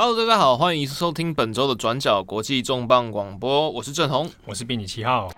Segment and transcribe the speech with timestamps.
[0.00, 5.28] Hello，大家好，欢迎收听本周的转角国际重磅广播，我是郑红，我是编辑七号。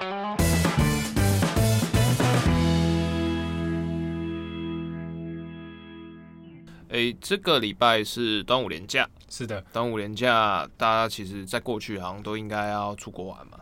[6.91, 13.59] 哎，这个礼拜是端午连假，是的，端午连假，大家其实在过去好像都应该要出国玩嘛。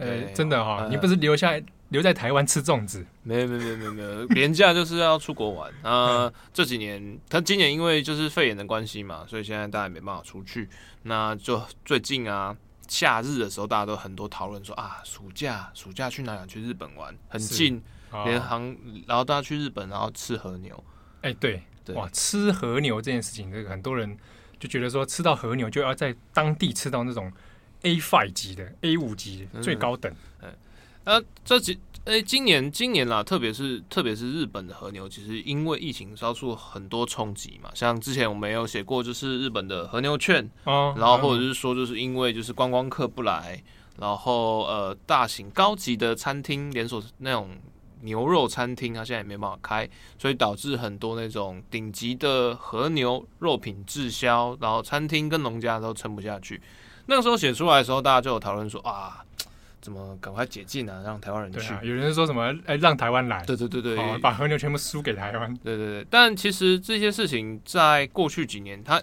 [0.00, 1.62] 哎，真的哈、你不是留下来？
[1.90, 3.04] 留在台湾吃粽子？
[3.22, 6.24] 没有没有没有没有没有，连假就是要出国玩啊！
[6.26, 10.68] 呃、这几年，他今年因为就是肺炎的关系嘛，所以现在大家没办法出去。
[11.02, 16.48] 那就最近啊，夏日的时候，大家都很多讨论说啊，暑假暑假去哪里？
[16.48, 17.82] 去日本玩，很近，
[18.24, 18.76] 联航，
[19.06, 20.84] 然后大家去日本，然后吃和牛。
[21.22, 24.16] 哎、欸，对对，哇，吃和牛这件事情，这个很多人
[24.60, 27.32] 就觉得说，吃到和牛就要在当地吃到那种
[27.82, 30.12] A five 级的 A 五级的最高等。
[30.40, 30.48] 嗯
[31.04, 37.70] 那、啊、这几诶、欸，今年今年啦，特别是特别是日本的和牛，其实因为疫情遭受很多冲击嘛。
[37.74, 43.62] 像之前我们有写过，就是日本的和牛券，哦，然后或者是说，就是因为就是观光客不来，
[43.98, 47.50] 然后呃，大型高级的餐厅连锁那种
[48.00, 56.60] 牛肉餐厅，它现在也没办法开，所以导致很多那种顶级的和牛肉品滞销，然后餐厅跟农家都撑不下去。
[57.06, 59.22] 那个时候写出来的时候，大家就有讨论说啊。
[59.80, 61.02] 怎么赶快解禁啊？
[61.02, 61.72] 让台湾人去。
[61.72, 62.54] 啊、有人说什么？
[62.66, 63.42] 哎，让台湾来。
[63.44, 65.54] 对对对对、哦，把和牛全部输给台湾。
[65.64, 66.06] 对对对。
[66.10, 69.02] 但其实这些事情在过去几年，它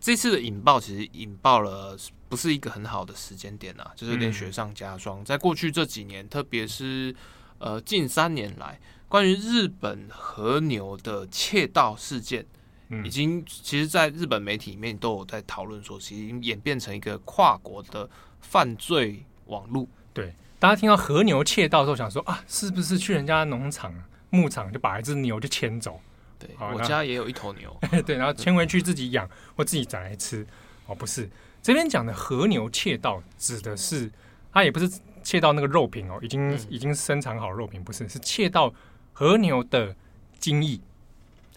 [0.00, 1.96] 这次的引爆其实引爆了
[2.28, 5.20] 不是一个很好的时间点啊，就是有点雪上加霜。
[5.20, 7.14] 嗯、在过去这几年，特别是
[7.58, 12.44] 呃近三年来，关于日本和牛的窃盗事件，
[12.88, 18.08] 嗯、已经其实在日本媒体里面都有在讨论说，其实已经演变成一个跨国的
[18.40, 19.88] 犯罪网络。
[20.18, 23.94] 对，大家听到和牛窃盗的时候，想说啊，是不是去人家农场、
[24.30, 26.00] 牧场就把一只牛就牵走？
[26.40, 30.44] 对，我家也有一头牛， 对，然后牵回去自己养或自己宰来吃。
[30.86, 31.30] 哦，不是，
[31.62, 34.10] 这边讲的和牛窃盗指的是，
[34.52, 34.90] 它也不是
[35.22, 38.74] 窃盗那个肉品哦，已经、嗯、已经生产好肉品，不是，是窃盗
[39.12, 39.94] 和牛的
[40.40, 40.80] 精液，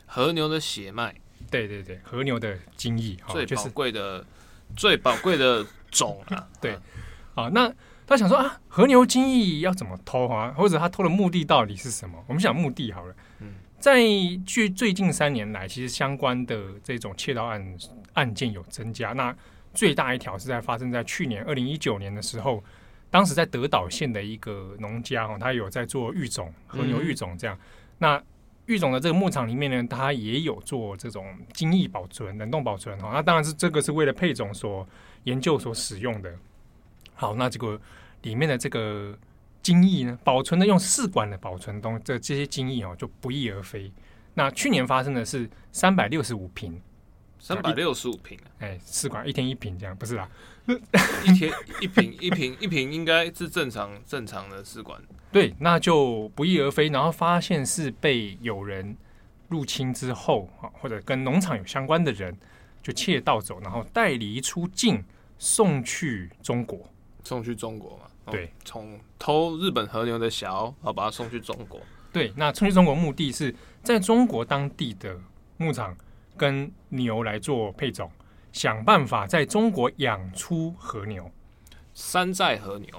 [0.05, 1.15] 和牛的血脉。
[1.49, 4.25] 对对对，和牛的精液，最宝贵的、就是、
[4.75, 6.47] 最宝贵的种啊。
[6.61, 6.77] 对，
[7.33, 7.73] 好，那。
[8.11, 10.53] 他想说啊，和牛精液要怎么偷啊？
[10.57, 12.21] 或者他偷的目的到底是什么？
[12.27, 13.15] 我们想目的好了。
[13.39, 14.01] 嗯，在
[14.45, 17.77] 距最近三年来，其实相关的这种窃盗案
[18.15, 19.13] 案件有增加。
[19.13, 19.33] 那
[19.73, 22.61] 最大一条是在发生在去年二零一九年的时候，
[23.09, 27.55] 当时在德岛县的一个农家哦，他有在做育种和牛育种这样。
[27.55, 27.61] 嗯、
[27.99, 28.23] 那
[28.65, 33.11] 育种的这个牧场里面呢，他也有做这种精液保存、冷冻保存哈。
[33.13, 34.85] 那当然是这个是为了配种所
[35.23, 36.29] 研究所使用的。
[37.13, 37.79] 好，那这个。
[38.23, 39.17] 里面的这个
[39.61, 43.91] 精液呢，保存的用试管的保存东，这这些精液哦就不翼而飞。
[44.33, 46.81] 那去年发生的是三百六十五瓶，
[47.37, 50.29] 三百六十五瓶，哎，试管一天一瓶这样，不是啦，
[51.25, 55.01] 一天一瓶 一瓶一瓶应该是正常正常的试管。
[55.31, 58.95] 对，那就不翼而飞，然后发现是被有人
[59.49, 62.35] 入侵之后啊，或者跟农场有相关的人
[62.81, 65.03] 就窃盗走，然后带离出境
[65.37, 66.89] 送去中国，
[67.23, 68.03] 送去中国嘛。
[68.29, 71.79] 对，从偷日本和牛的小，然后把它送去中国。
[72.13, 75.17] 对，那送去中国目的是在中国当地的
[75.57, 75.95] 牧场
[76.37, 78.11] 跟牛来做配种，
[78.51, 81.29] 想办法在中国养出和牛，
[81.93, 82.89] 山寨和牛。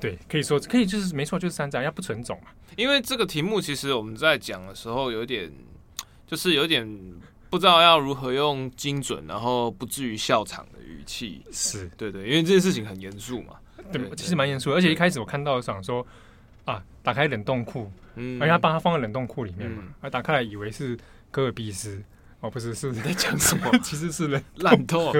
[0.00, 2.50] 对，可以说可以，就是没错，就是山寨，要不纯种嘛。
[2.76, 5.52] 因为这个题目其实我们在讲的时候有点，
[6.26, 6.88] 就是有点
[7.50, 11.42] 不知道要如何用精准，然后不至于笑场的语气。
[11.52, 13.54] 是对对，因为这件事情很严肃嘛。
[13.90, 16.06] 对，其实蛮严肃的，而且一开始我看到想说，
[16.64, 20.96] 啊，打开冷冻库，嗯，而且他把它放在冷冻库里面嘛，啊，打开来以为是
[21.30, 22.02] 戈尔必斯，
[22.40, 23.70] 哦，不是，是在讲什么？
[23.82, 25.12] 其实是烂透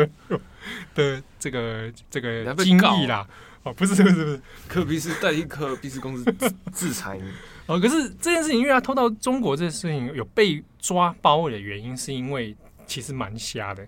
[0.94, 3.26] 的这个这个精液啦，
[3.62, 6.24] 哦，不是，不是，不是，科尔必斯代替科尔必思公司
[6.72, 7.30] 制裁你，
[7.66, 12.56] 哦，可是这件事情，因为他偷到中国这件事情有被抓包的原因，是因为
[12.86, 13.86] 其实蛮瞎的，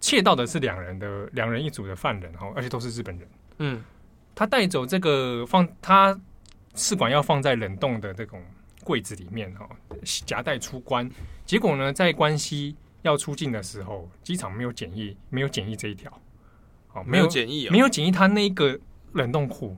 [0.00, 3.28] 窃盗的是两人的两人一组的犯人，哈，而且都是日本人，
[3.58, 3.84] 嗯。
[4.40, 6.18] 他带走这个放他
[6.74, 8.42] 试管要放在冷冻的这种
[8.82, 9.68] 柜子里面哈，
[10.24, 11.06] 夹带出关。
[11.44, 16.10] 结果呢，在关西要出境的时候，机场没有检疫，没有检疫这一条，
[16.88, 18.80] 好，没有检疫，没有检疫他那个
[19.12, 19.76] 冷冻库，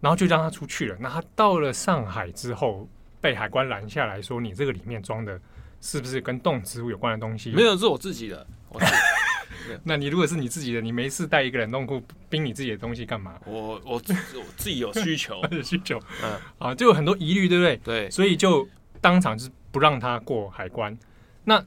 [0.00, 0.96] 然后就让他出去了。
[1.00, 2.88] 那他到了上海之后，
[3.20, 5.40] 被海关拦下来说：“你这个里面装的
[5.80, 8.46] 是不是跟动植物有关的东西？”没有，是我自己的。
[9.84, 13.34] 那你如果是你自己的，你没事带一个冷冻库冰你自己的东西干嘛？
[13.44, 14.00] 我我我
[14.56, 17.76] 自己有需求， 有需求，嗯啊，就有很多疑虑，对不对？
[17.78, 18.66] 对，所以就
[19.00, 20.96] 当场就是不让他过海关。
[21.44, 21.62] 那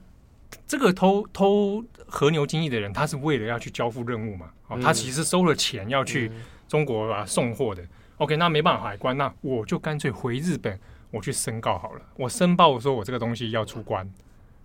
[0.66, 4.50] 这个偷偷和牛精益的人，他是为了要去交付任务嘛？
[4.68, 6.30] 哦，他其实收了钱要去
[6.68, 7.82] 中国啊送货的。
[8.18, 10.78] OK，那没办法海关，那我就干脆回日本，
[11.10, 12.00] 我去申告好了。
[12.16, 14.08] 我申报我说我这个东西要出关，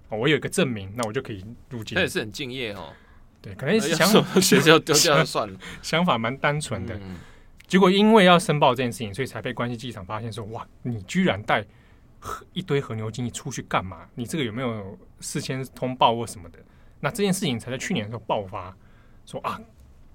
[0.09, 1.95] 我有一个证明，那我就可以入境。
[1.95, 2.93] 他也是很敬业哦。
[3.41, 6.99] 对，可能想法 学校丢掉算了，想法蛮单纯的。
[7.67, 11.65] 结果因为要申报这件事情，所以才被关西机场发现说：哇，你居然带
[12.53, 14.07] 一堆和牛精液出去干嘛？
[14.15, 16.59] 你这个有没有事先通报或什么的？
[16.99, 18.75] 那这件事情才在去年的时候爆发，
[19.25, 19.59] 说啊，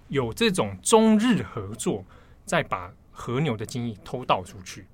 [0.08, 2.04] 有这种中日合作，
[2.44, 4.86] 再把和牛的精液偷盗出去。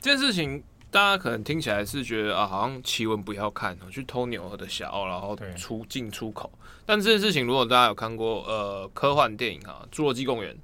[0.00, 0.62] 这件事情
[0.94, 6.48] 大家可能听起来是觉得啊，好像奇闻不要看，去偷牛的小，然后出进出口。
[6.86, 10.54] 但这件事情，如果大家有看过呃科幻电影哈，《侏罗纪公园》。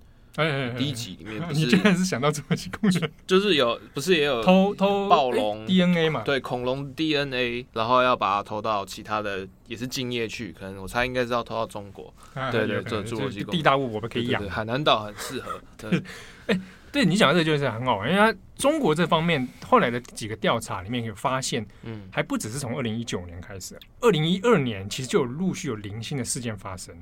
[0.78, 6.22] 第一集里面， 你居然是想到侏罗纪公园，就是有不是也有偷偷暴龙 DNA 嘛？
[6.22, 12.14] 对，恐龙 DNA，然后要把它偷到其他的也是竞业去，可能我猜应该是要偷到中国。
[12.52, 14.48] 对对，这侏罗纪地大物，我们可以养。
[14.48, 15.60] 海南岛很适合。
[15.76, 16.00] 对，
[16.46, 16.60] 哎，
[16.92, 26.94] 对你讲的这个就是很好玩，因为它中国这方面后来的几个调查里面有发现，嗯，还不只是从二零一九年开始，二零一二年其实就有陆续有零星的事件发生，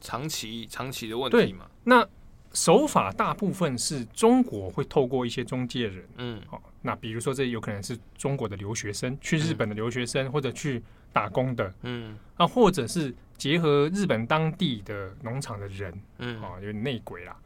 [0.00, 1.66] 长期长期的问题嘛。
[1.84, 2.06] 那
[2.52, 17.36] 手法大部分是中国会透过一些中介人，嗯，好，那比如说这有可能是中国的留学生去日本的留学生，或者去打工的，嗯，啊，或者是结合日本当地的农场的人，嗯，啊，有点内鬼啦，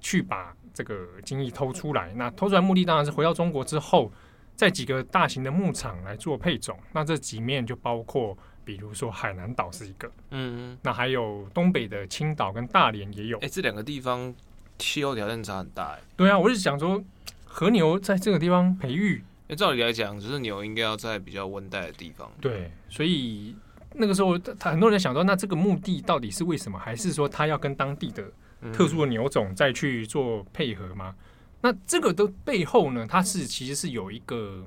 [0.00, 2.12] 去把这个精液偷出来。
[2.14, 4.12] 那偷出来目的当然是回到中国之后，
[4.56, 6.78] 在几个大型的牧场来做配种。
[6.92, 13.38] 那这几面就包括，比如说海南岛是一个，嗯，那还有东北的青岛跟大连也有。
[13.38, 14.34] 哎，这两个地方。
[14.82, 17.04] 气候条件差很大哎，对啊，我是想说，
[17.44, 22.32] 和牛在这个地方培育，哎，照理来讲，就是牛应该要在比较温带的地方。
[22.40, 23.54] 对，所以
[23.92, 26.78] 那个时候，他很多人想说，那这个目的到底是为什么？
[26.78, 28.24] 还是说他要跟当地的
[28.72, 31.14] 特殊的牛种再去做配合吗？
[31.18, 31.24] 嗯、
[31.62, 34.66] 那这个的背后呢，它是其实是有一个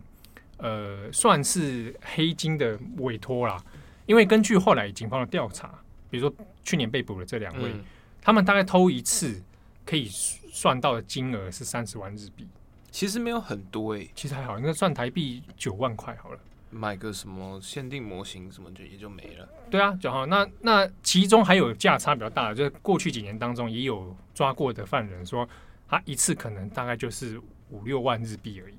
[0.57, 3.63] 呃，算是黑金的委托啦。
[4.05, 5.79] 因为根据后来警方的调查，
[6.09, 7.83] 比如说去年被捕的这两位，嗯、
[8.21, 9.41] 他们大概偷一次。
[9.85, 12.47] 可以算到的金额是三十万日币，
[12.89, 16.39] 其实没有很多诶、欸，其实还好，应该算台币九万块好了。
[16.73, 19.47] 买个什么限定模型什么就也就没了。
[19.69, 20.25] 对啊，就好。
[20.25, 25.47] 那那其中还有价差比较大的，就是过去几年当中也有抓过的犯人说，
[25.87, 27.39] 他一次可能大概就是
[27.69, 28.75] 五六万日币而已。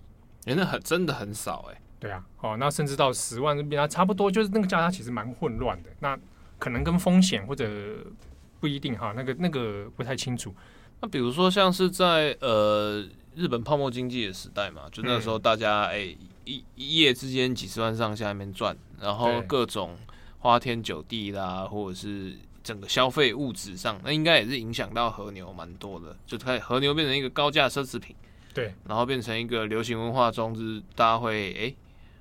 [0.46, 1.80] 哎，那很真的很少哎、欸。
[2.00, 5.88] 对啊，哦，那甚至到十万日币，那差不多就是那个价差其实蛮混乱的。
[6.00, 6.18] 那
[6.58, 7.66] 可能跟风险或者
[8.60, 10.54] 不一定哈，那个那个不太清楚。
[11.00, 13.04] 那比如说像是在呃
[13.34, 19.96] 日本泡沫经济的时代嘛，就那时候大家哎、欸、一一夜之间几十万上下面赚，然后各种
[20.38, 28.14] 花天酒地啦，或者是整个消费物质上，那应该也是影响到和牛蛮多的，就开和牛变成一个高价奢侈品，
[28.52, 31.76] 对，然后变成一个流行文化中，就是大家会哎、欸、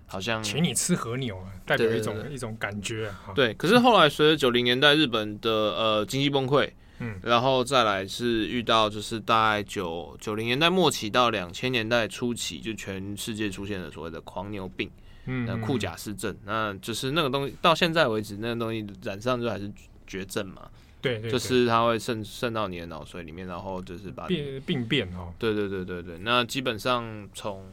[0.05, 3.33] 好像请你吃和牛啊，代表一种一种感觉啊。
[3.35, 6.71] 对，可是后来随着九零年代日本的呃经济崩溃。
[7.03, 14.89] 嗯，然后再来是遇到就是大概九九零年代末期到两千年代初期，就全世界出现了所谓的狂牛病，
[15.25, 19.69] 嗯，那库贾氏症，那就是那个东西到现在为止，那个东西染上就还是
[20.07, 20.69] 绝症嘛，
[21.01, 27.65] 对，对，对，就是它会渗渗到你的脑髓里面，然后就是把病病变哦，对对对对对，那基本上从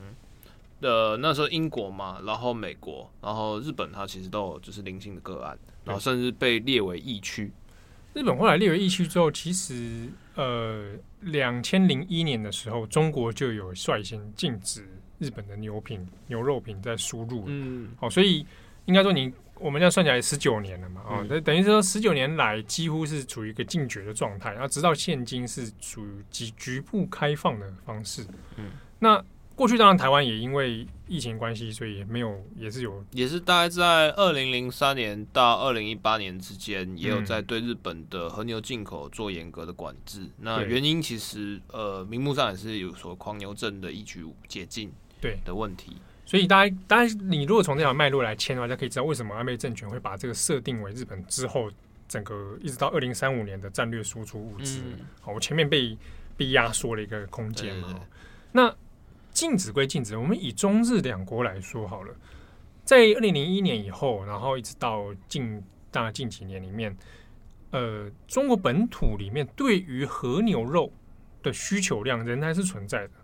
[0.81, 7.53] 呃那时候英国嘛，然后美国，然后日本，它其实都有就是零星的个案，然后甚至被列为疫区。
[8.13, 14.85] 日本后来列为疫区之后，其实呃，两千零一年的时候，中国就有率先禁止
[15.19, 17.45] 日本的牛品、牛肉品在输入。
[17.47, 18.45] 嗯，好、哦，所以
[18.87, 28.27] 应该说你我们要算起来十九年了嘛，啊、嗯，等于说十九年来几乎是处于一个禁绝的状态，然后直到现今是属于局局部开放的方式。
[28.57, 29.25] 嗯，那。
[29.61, 40.21] 过去当然台湾也因为疫情关系，所以也没有，也是有，也是大概在二零零三年到二零一八年之间，也有在对日本的和牛进口做严格的管制。
[40.21, 44.91] 嗯、那原因其实呃，名目上也是有所狂牛症的一举解禁
[45.21, 45.99] 对的问题。
[46.25, 51.71] 所以大家，当然你如果从这条脉络来牵的话，大家可以知道为什么安倍政权会把这个设定为日本之后
[52.09, 54.81] 整个一直到二零三五年的战略输出物资。
[55.21, 55.99] 好、嗯，我前面被
[56.35, 58.01] 被压缩了一个空间嘛，
[58.53, 58.75] 那。
[59.33, 62.15] 禁止归禁止，我们以中日两国来说好了，
[62.85, 66.97] 在二零零一年以后，然后一直到近大概近几年里面，
[67.71, 70.93] 呃，中国本土里面对于和牛肉
[71.43, 73.15] 的需求量仍然是存在的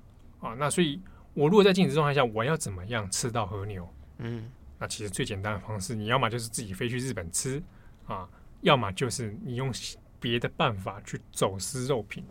[0.40, 0.54] 啊。
[0.54, 1.00] 那所以，
[1.34, 3.88] 我如果在禁止状态下，我要怎么样吃到和牛？
[4.18, 7.62] 嗯，那其实最简单的方式，你要么就是自己飞去日本吃
[8.06, 8.28] 啊，
[8.62, 9.72] 要么就是你用
[10.18, 12.24] 别的办法去走私肉品。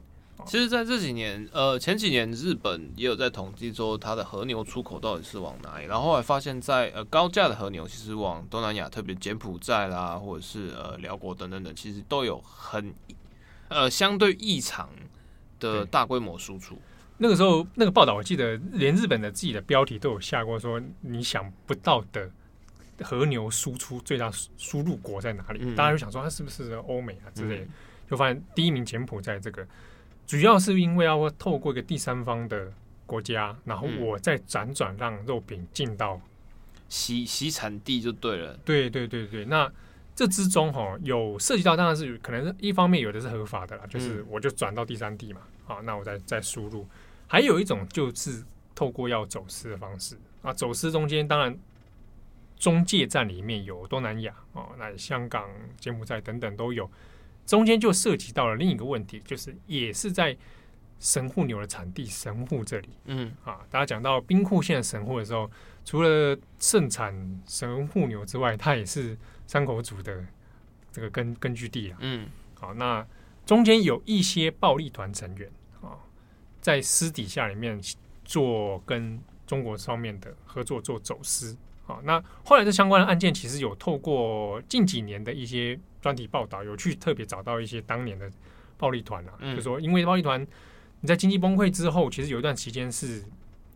[0.46, 12.94] 其实，在这几年，呃，前几年日本也有在统计说它的和牛出口到底是往哪里，然后后来发现在，在呃高价的和牛，其实往东南亚，特别柬埔寨啦，或者是呃辽国等等等，其实都有很
[13.70, 14.89] 呃相对异常
[15.60, 16.77] 的大规模输出。
[17.18, 22.30] 那个时候，那个报道我记得，连日本的自己的标题都有下过，说你想不到的
[23.01, 25.60] 和牛输出最大输入国在哪里？
[25.63, 27.63] 嗯、大家就想说，它是不是欧美啊之类的？
[27.63, 27.70] 嗯、
[28.12, 29.65] 就发现第一名柬埔寨这个。
[30.25, 32.72] 主要是因为要透过一个第三方的
[33.05, 36.20] 国家，然后我再辗转让肉品进到
[36.89, 38.58] 洗洗产地就对了。
[38.65, 39.72] 对对对对，那
[40.15, 46.88] 这之中哈有涉及到，当然是可能一方面有的是合法的啦，就是我就转到第三地嘛，好，那我再再输入。
[47.27, 51.55] 还有一种就是透过要走私的方式啊，走私中间当然
[52.58, 55.48] 中介站里面有东南亚哦，那香港、
[55.79, 56.89] 柬埔寨等等都有。
[57.45, 60.35] 中间就涉及到了另一个问题，就是也是在
[60.99, 63.31] 神户牛的产地神户这里，嗯。
[63.43, 65.49] 啊，大家讲到兵库县的神户的时候，
[65.83, 70.25] 除了盛产神户牛之外，它也是山口组的
[70.91, 73.05] 这个根根据地啊，嗯，好，那
[73.45, 75.99] 中间有一些暴力团成员啊，
[76.61, 77.79] 在私底下里面
[78.23, 81.55] 做跟中国方面的合作做走私，
[81.86, 85.80] 好，那后来这相关的案件其实有透过近几年的一些。
[86.06, 88.30] 专题报道有去特别找到一些当年的
[88.77, 90.39] 暴力团啊，嗯、就说因为暴力团
[91.01, 93.24] 你在经济崩溃之后，其实有一段时间是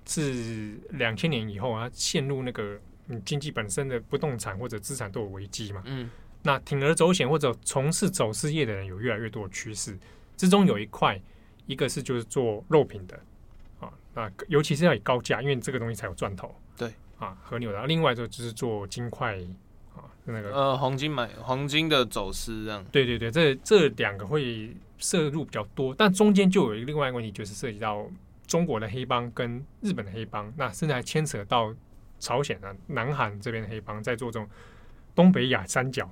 [0.05, 5.81] 是两千年以后啊，陷入那个你经济本身的不动产或者资产都有危机嘛。
[5.85, 6.07] 嗯，
[6.43, 9.97] 那铤而走险或者从事走私业的人有越来越多的趋势，
[10.37, 11.19] 之中有一块，
[11.65, 13.19] 一个是就是做肉品的
[13.79, 16.55] 啊，那尤其是要以高价，因为这个东西才有赚头。
[16.77, 19.37] 对啊，和牛的，另外就是做金块
[19.95, 20.09] 啊。
[20.25, 28.05] 那个呃，黄金买黄金的走私这样，对对对，这这两个会涉入比较多，但中间就有一个另外一个问题，就是涉及到
[28.47, 31.73] 中国的黑帮跟日本的黑帮，那甚至还牵扯到
[32.19, 34.47] 朝鲜啊、南韩这边的黑帮在做这种
[35.15, 36.09] 东北亚三角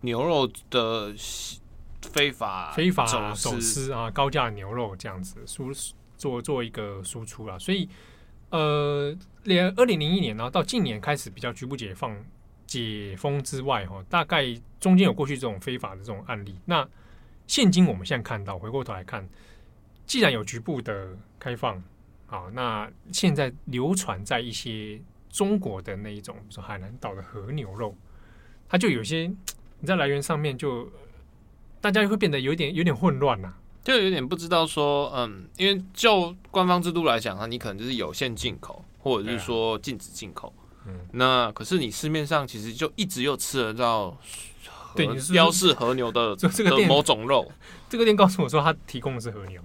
[0.00, 1.14] 牛肉的
[2.02, 5.70] 非法非法走私啊，高价牛肉这样子输
[6.16, 7.88] 做做一个输出啊，所以
[8.50, 12.16] 呃，连二零零一年呢，到近年开始比较局部解放。
[12.66, 14.42] 解封之外，哈，大概
[14.80, 16.58] 中间有过去这种非法的这种案例。
[16.64, 16.88] 那
[17.46, 19.28] 现今我们现在看到，回过头来看，
[20.06, 21.80] 既然有局部的开放，
[22.26, 24.98] 好，那现在流传在一些
[25.28, 27.94] 中国的那一种，比如说海南岛的和牛肉，
[28.66, 29.30] 它就有些
[29.78, 30.90] 你在来源上面就
[31.82, 33.54] 大家会变得有点有点混乱呐，
[33.84, 40.52] 就有点不知道说，嗯，因为就官方制度来讲啊，你可能就是有限进口，或者是说禁止进口。
[40.86, 44.16] 嗯，那可是你市面上其实就一直又吃得到，
[44.96, 47.50] 对，标示和牛的 这个某种肉。
[47.88, 49.62] 这个店告诉我说，他提供的是和牛。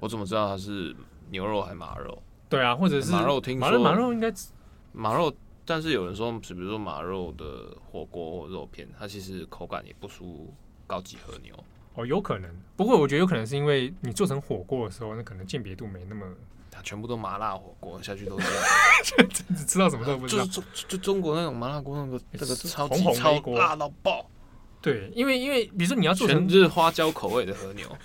[0.00, 0.94] 我怎么知道它是
[1.30, 2.16] 牛肉还是马肉？
[2.48, 3.40] 对啊，或者是马肉？
[3.40, 4.32] 听说马肉应该
[4.92, 5.34] 马肉，
[5.64, 10.54] 但是有人说，比如说马肉的火锅或肉片，它其实口感也不输
[10.86, 11.52] 高级和牛。
[11.98, 12.48] 哦，有可能。
[12.76, 16.24] 不过我觉得有可能是因为你做成火锅的时候，那可能鉴别度没那么。
[16.70, 20.44] 它全部都麻辣火锅下去都这样， 只知道什么都不知道。
[20.46, 24.24] 就就中国那种麻辣锅，那个那个超级超辣到爆。
[24.80, 27.98] 对，因为因为比如说你要做成就是花椒口味的和牛，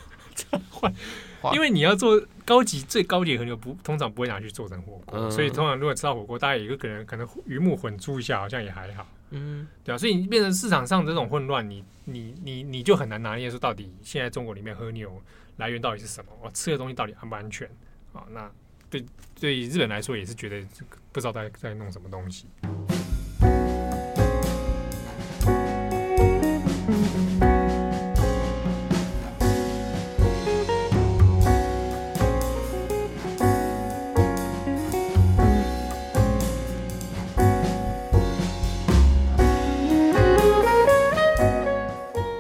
[1.54, 9.08] 因为你要做高级最高级的和牛不通常不会拿去做成火锅，所以通常如果吃到火锅，大家有一个可能可能鱼目混珠一下，好像也还好。
[9.32, 15.22] 嗯，对啊，所以你变成市场上这种混乱，你你你你就很难拿捏说到底现在中国里面和牛
[15.58, 17.68] 来源到底是什么，我吃的东西到底安不安全
[18.14, 18.24] 啊？
[18.30, 18.52] 那。
[18.90, 19.04] 对，
[19.40, 20.64] 对日本来说也是觉得
[21.12, 22.46] 不知道在在弄什么东西。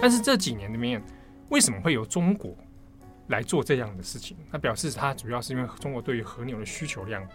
[0.04, 1.02] 但是这几年里面，
[1.48, 2.54] 为什么会有中国
[3.28, 7.26] 来做这样的事情，那表示它主要是因为中国对于和牛的需求量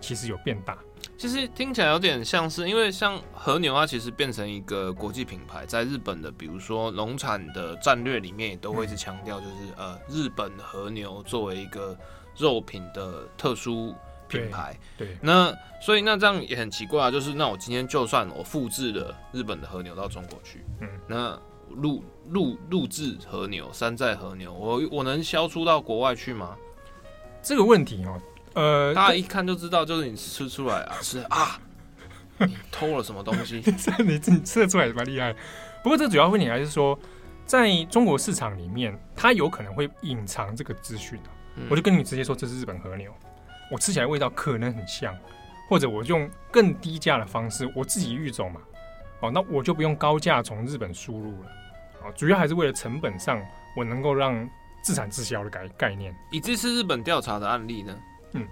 [0.00, 0.76] 其实有变大。
[1.16, 11.96] 其实听起来有点像是，因为像和牛它其实变成一个国际品牌，在日本的比如说农产的战略里面也都会是强调，就是、嗯、呃日本和牛作为一个
[12.36, 13.94] 肉品的特殊
[14.26, 14.76] 品牌。
[14.98, 21.40] 对，对那所以那这样也很奇怪啊，就是那我今天就算我复制了日本的和牛到中国去，嗯，那。
[21.68, 26.56] 录录录制和牛，山寨和牛，我我能销出到国外去吗？
[27.42, 28.20] 这个问题哦，
[28.54, 31.60] 呃，大家一看就知道，就是你吃出来啊，是啊，
[32.38, 33.62] 你偷了什么东西？
[34.04, 35.34] 你自己吃得出来蛮厉害。
[35.82, 36.98] 不过这主要问题还是说，
[37.44, 41.30] 在中国市场里面，它有可能会隐藏这个资讯的。
[41.70, 43.10] 我就跟你直接说，这是日本和牛，
[43.70, 45.16] 我吃起来味道可能很像，
[45.70, 48.60] 或者我用更低价的方式，我自己育种嘛，
[49.20, 51.48] 哦，那我就不用高价从日本输入了，
[52.02, 53.40] 啊，主要还是为了成本上，
[53.76, 54.48] 我能够让
[54.82, 56.14] 自产自销的概概念。
[56.30, 57.98] 以这次日本调查的案例呢，
[58.32, 58.48] 嗯，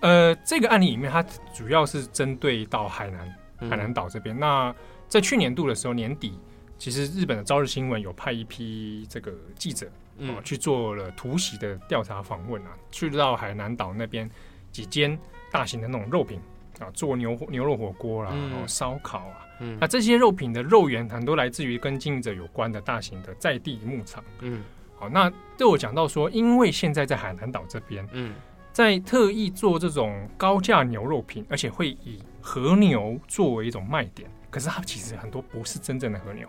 [0.00, 3.34] 呃，这个案例里面，它主要是针对到海南
[3.70, 4.36] 海南岛这边。
[4.36, 4.74] 嗯、那
[5.08, 6.38] 在去年度的时候，年底，
[6.78, 9.88] 其实日本的朝日新闻有派一批这个记者。
[10.20, 14.28] 嗯，去做了突袭的调查访问啊，去到海南岛那边
[14.72, 15.16] 几间
[15.52, 16.40] 大型的那种肉品
[16.80, 24.62] 啊，做牛牛肉火锅啦，然后烧烤啊，嗯，那这些肉品的肉源很多来自于跟经营者有关的大型的在地牧场，嗯，
[24.96, 28.34] 好，那对我讲到说，因为现在在海南岛这边，嗯，
[28.72, 36.48] 在特意做这种高价牛肉品，而且会以和牛作为一种卖点，可是它其实很多不是真正的和牛，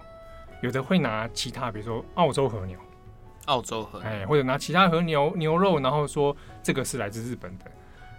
[0.61, 2.77] 有的会拿其他，比如说澳洲和牛。
[3.45, 7.65] 澳洲和牛，哎，或者拿其他和牛牛肉，然后说这个是来自日本的。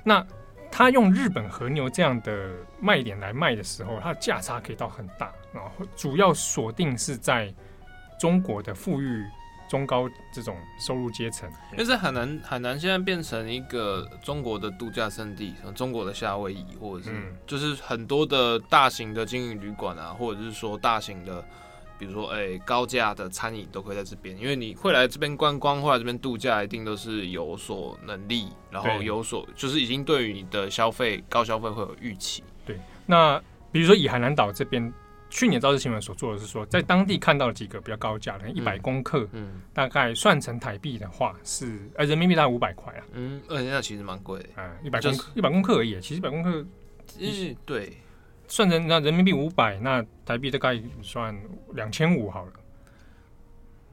[0.03, 0.27] 那
[0.71, 5.33] 他用日本和牛这样的卖点来卖的时候，它的价差可以到很大。
[5.53, 7.53] 然后主要锁定是在
[8.19, 9.25] 中国的富裕
[9.69, 11.51] 中高这种收入阶层。
[11.73, 21.45] 因为在海南，海南现在变成一个中国的度假胜地，中国的夏威夷，或者是就是很多的大型的经营旅馆啊，或者是说大型的。
[22.01, 32.43] 比如说，哎、欸，高价的餐饮都会在这边，因为你会来这边观光，或来这边度假，一定都是有所能力，然后有所就是已经对于你的消费高消费会有预期。
[32.65, 33.39] 对，那
[33.71, 34.91] 比如说以海南岛这边，
[35.29, 46.67] 去年朝日新闻所做的是说，在当地看到了几个比较高价的，一百公克，嗯，大概算成台币的话是，呃，人民币大概五百块啊，嗯，呃，那其实蛮贵的，啊，一百公克，一百公克而已，其实一百公克，
[47.19, 47.93] 嗯，对。
[48.51, 51.35] 算成那人民币五百，那台币大概算
[51.75, 52.53] 两千五好了。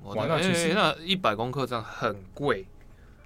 [0.04, 2.68] 哇，那其实那一百公克这样很贵。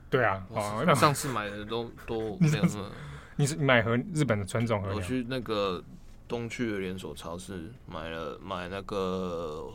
[0.09, 2.91] 对啊，哦，上次买的都 都没有什么。
[3.37, 4.93] 你是买和日本的纯种和？
[4.93, 5.81] 我去那个
[6.27, 9.71] 东区的连锁超市买了买那个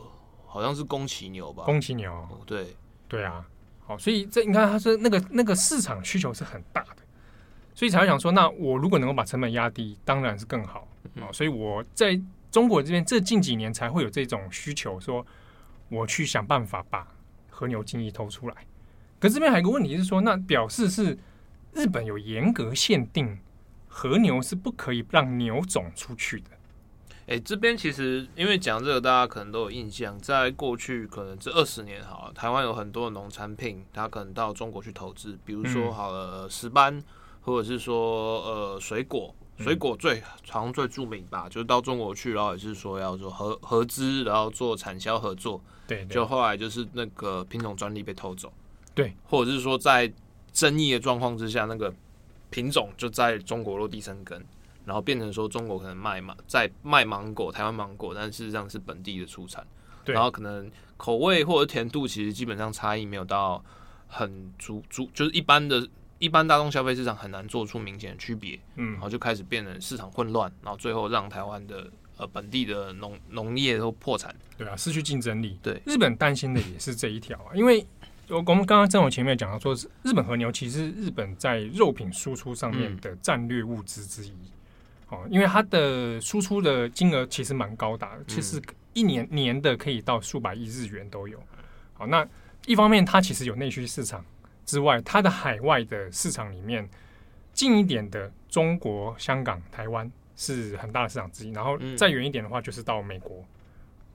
[0.47, 1.64] 好像是宫崎牛吧？
[1.64, 2.77] 宫崎牛，对
[3.09, 3.47] 对啊。
[3.87, 6.97] 好，所以这你看，它是那个那个市场需求是很大的，
[7.73, 10.87] 所以才会想说，那我如果能够把成本压低，当然是更好。
[11.16, 15.27] 哦，所以我在中国这边这近几年才会有这种需求，说
[15.88, 17.07] 我去想办法把
[17.51, 18.55] 和牛精液偷出来。
[19.19, 21.19] 可是这边还有一个问题是说，那表示是
[21.73, 23.38] 日本有严格限定，
[23.88, 26.51] 和牛是不可以让牛种出去的。
[27.29, 37.03] 哎、欸，这边其实因为讲这个，大家可能都有印象，在过去可能这二十年好了，台湾有很多的农产品，它可能到中国去投资，比如说好了石斑，
[37.40, 39.35] 或者是说呃水果。
[39.59, 45.61] 水果最好像最著名吧，就是到中国去，然后也是说要做合合资，然后做产销合作。
[45.87, 48.53] 对，对，就后来就是那个品种专利被偷走。
[48.95, 50.12] 对，或者是说在
[50.53, 51.92] 争议的状况之下，那个
[52.51, 54.45] 品种就在中国落地生根，
[54.85, 59.66] 然后变成说中国可能卖嘛，在卖芒果，台湾芒果，但事实上是本地的出产。
[60.05, 63.64] 对，然后可能口味或者甜度其实基本上差异没有到
[64.07, 65.88] 很足足，就是一般的。
[66.18, 75.59] 一般大众消费市场很难做出明显的区别，嗯，然后就开始变成市场混乱，然后最后让台湾的呃本地的农农业都破产，对啊，失去竞争力。
[75.62, 77.87] 对，日本担心的也是这一条啊，因为
[78.29, 84.33] 我我们刚刚正好前面讲到说，日本和牛其实日本在肉品输出上面的战略物资之一，
[85.11, 88.61] 哦、嗯，因为它的输出的金额其实蛮高大的，其实
[88.94, 91.38] 一年年的可以到数百亿日元都有。
[91.92, 92.26] 好，那
[92.64, 94.24] 一方面它其实有内需市场。
[94.66, 96.87] 之外，它的海外的市场里面，
[97.52, 101.52] 近一点的中国、香港、台湾是很大的市场之一。
[101.52, 103.44] 然后再远一点的话，就是到美国。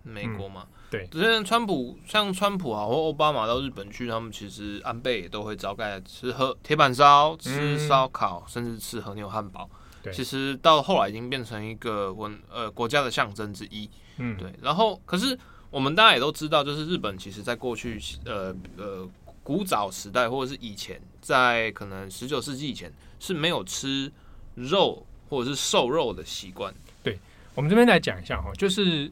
[0.03, 1.05] 嗯、美国嘛，对。
[1.07, 9.69] 之前川普像川普啊，或奥巴马到日本去，他们其实安倍也都会招待吃喝铁板烧、吃烧烤，嗯、甚至吃和牛汉堡。
[10.03, 10.11] 对。
[10.11, 13.89] 其实到后来已经变成一个文呃国家的象征之一。
[14.17, 14.51] 嗯，对。
[14.61, 15.37] 然后，可是
[15.69, 19.09] 我们大家也都知道，就是日本其实在过去呃呃。
[19.51, 24.09] 古早时代，或者是以前，在可能十九世纪以前是没有吃
[24.55, 26.73] 肉或者是瘦肉的习惯。
[27.03, 27.19] 对，
[27.53, 29.11] 我们这边来讲一下哈，就是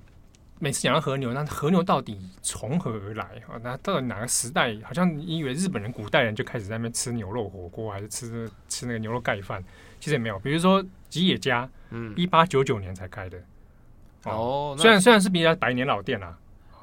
[0.60, 3.60] 每次讲到和牛，那和牛到底从何而来啊？
[3.62, 4.74] 那到底哪个时代？
[4.82, 9.62] 好像你以为日本人古代人就开始在那边吃牛肉火锅，还是吃吃那个牛肉盖饭？
[10.00, 10.40] 其实也没有。
[10.40, 13.38] 比如说吉野家，嗯，一八九九年才开的。
[14.24, 16.38] 哦，虽然虽然是比较百年老店啦。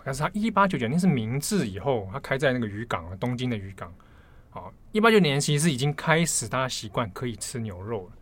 [0.06, 3.92] 但是他一八九九年是明治以后，他开在那个渔港啊，东京的渔港。
[4.50, 8.12] 好，一八九九年其实已经开始大家习惯可以吃牛肉了。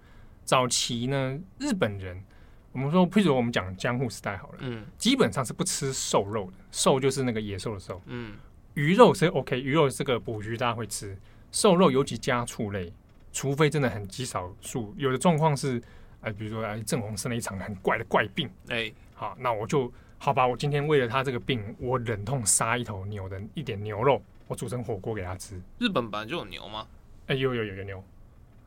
[0.47, 2.25] 早期呢，日本人
[2.73, 8.35] 我们说，譬如我们讲江户时代好了，嗯，基本上是不吃瘦肉的，瘦就是那个野兽的瘦，嗯，
[8.73, 11.15] 鱼肉是 OK，鱼肉这个捕鱼大家会吃，
[11.53, 12.91] 瘦肉尤其家畜类，
[13.31, 15.77] 除非真的很极少数，有的状况是，
[16.23, 19.93] 哎、呃，比如说哎，正红生了一场很怪的怪病，哎、欸，好，那我就
[20.25, 25.61] 好吧，我今天为了他这个病，我忍痛杀一头牛的一点牛肉，我煮成火锅给他吃。
[25.79, 26.87] 日本本来就有牛吗？
[27.27, 28.03] 哎、欸，有有有有牛，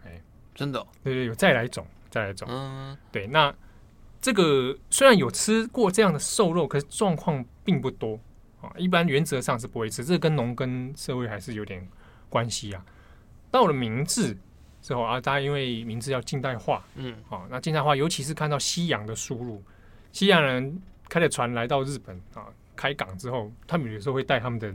[0.05, 0.21] 哎、欸，
[0.53, 3.53] 真的、哦，对对，有再来一种，再来一种，嗯，对，那。
[4.19, 8.19] 这个虽然有吃过这样的瘦肉，可是状况并不多
[8.59, 8.73] 啊。
[8.75, 11.87] 一般原则上是不会吃，这跟农耕社会还是有点
[12.27, 12.83] 关系啊。
[13.51, 14.35] 到了明治
[14.81, 19.63] 之后啊，大家因为明治要近代化，嗯，好，那近代化尤其是看到西洋的输入，
[20.11, 24.73] 西洋人开着船来到日本啊，开港之后，他们有时候会带他们的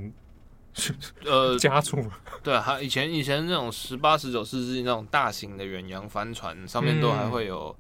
[1.25, 2.05] 呃家畜，
[2.43, 7.75] 对，还以前以前那种十八十九世纪那种大型的远洋帆船上面都还会有。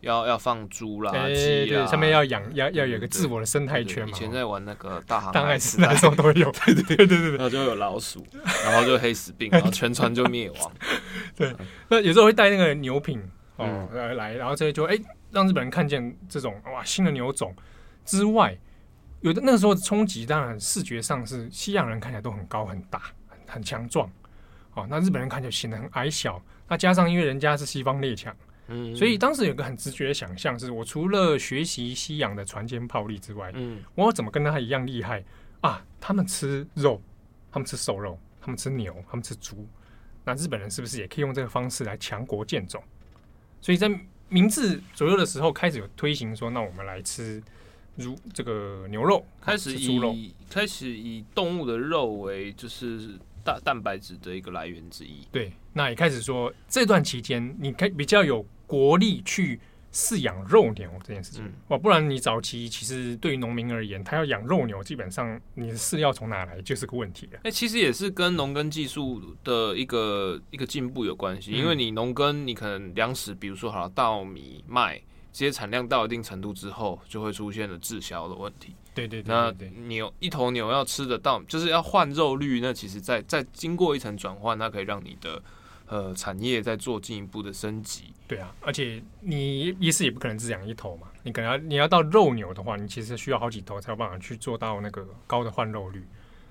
[0.00, 4.08] 要要放猪啦，鸡、欸、啊，上面要养，要要有个自我的生态圈嘛。
[4.08, 8.26] 以前在玩那个大航海时代的时候都有， 对对对对对，然后就有老鼠，
[8.64, 10.72] 然后就黑死病，然后 全船就灭亡。
[11.36, 11.54] 对，
[11.90, 13.22] 那有时候会带那个牛品
[13.56, 17.54] 哦来，然后这些就哎、欸、让日本人看见这种哇新的牛种
[18.04, 18.56] 之外，
[19.20, 24.10] 有的那个时候的冲击，当然视觉上是西洋人看起来都很高很大很很强壮，
[24.74, 28.34] 哦，那日本人看起来显得很矮小，那加上因为人家是西方列强。
[28.72, 35.24] 嗯，所以当时有个很直觉的想象，是我除了学习西洋的船坚炮利之外，嗯，我要怎么跟他一样厉害
[35.60, 35.84] 啊？
[36.00, 37.02] 他们吃肉，
[37.50, 39.66] 他们吃瘦肉，他们吃牛，他们吃猪，
[40.24, 42.80] 那日本人是不是也可以用这个方式来强国建种？
[43.60, 43.90] 所以在
[44.28, 47.42] 明治左右的时候，开始有推行说，那我们来吃
[47.98, 50.14] 猪这个牛肉， 开始以猪肉，
[50.48, 53.18] 开始以动物的肉为就是。
[53.42, 55.26] 蛋蛋白质的一个来源之一。
[55.32, 59.58] 对，那也开始说这段期间，你可以比较有国力去
[59.90, 61.42] 饲养肉牛这件事情。
[61.68, 67.38] 哇、嗯，不然你早期其实对于农民而言，他要养肉牛，基本上你的饲料从哪来就是个问题了。
[67.38, 75.00] 哎、欸，其实也是跟农耕技术的一个一个进步有关系，嗯、因为你农耕，你可能粮食，比如说好了稻米、麦。
[75.32, 78.74] 这些产量到一定程度之后，就会出现了滞销的问题。
[78.92, 79.52] 对对对，那
[79.86, 82.60] 牛一头牛要吃得到，就是要换肉率。
[82.60, 85.40] 那其实在，在在经过一层转换，它可以让你的
[85.86, 88.12] 呃产业再做进一步的升级。
[88.26, 96.04] 对啊，而且你一次也不可能只养一头嘛，你可能要你要到肉牛的话，你其实需要好几头才有办法去做到那个高的换肉率。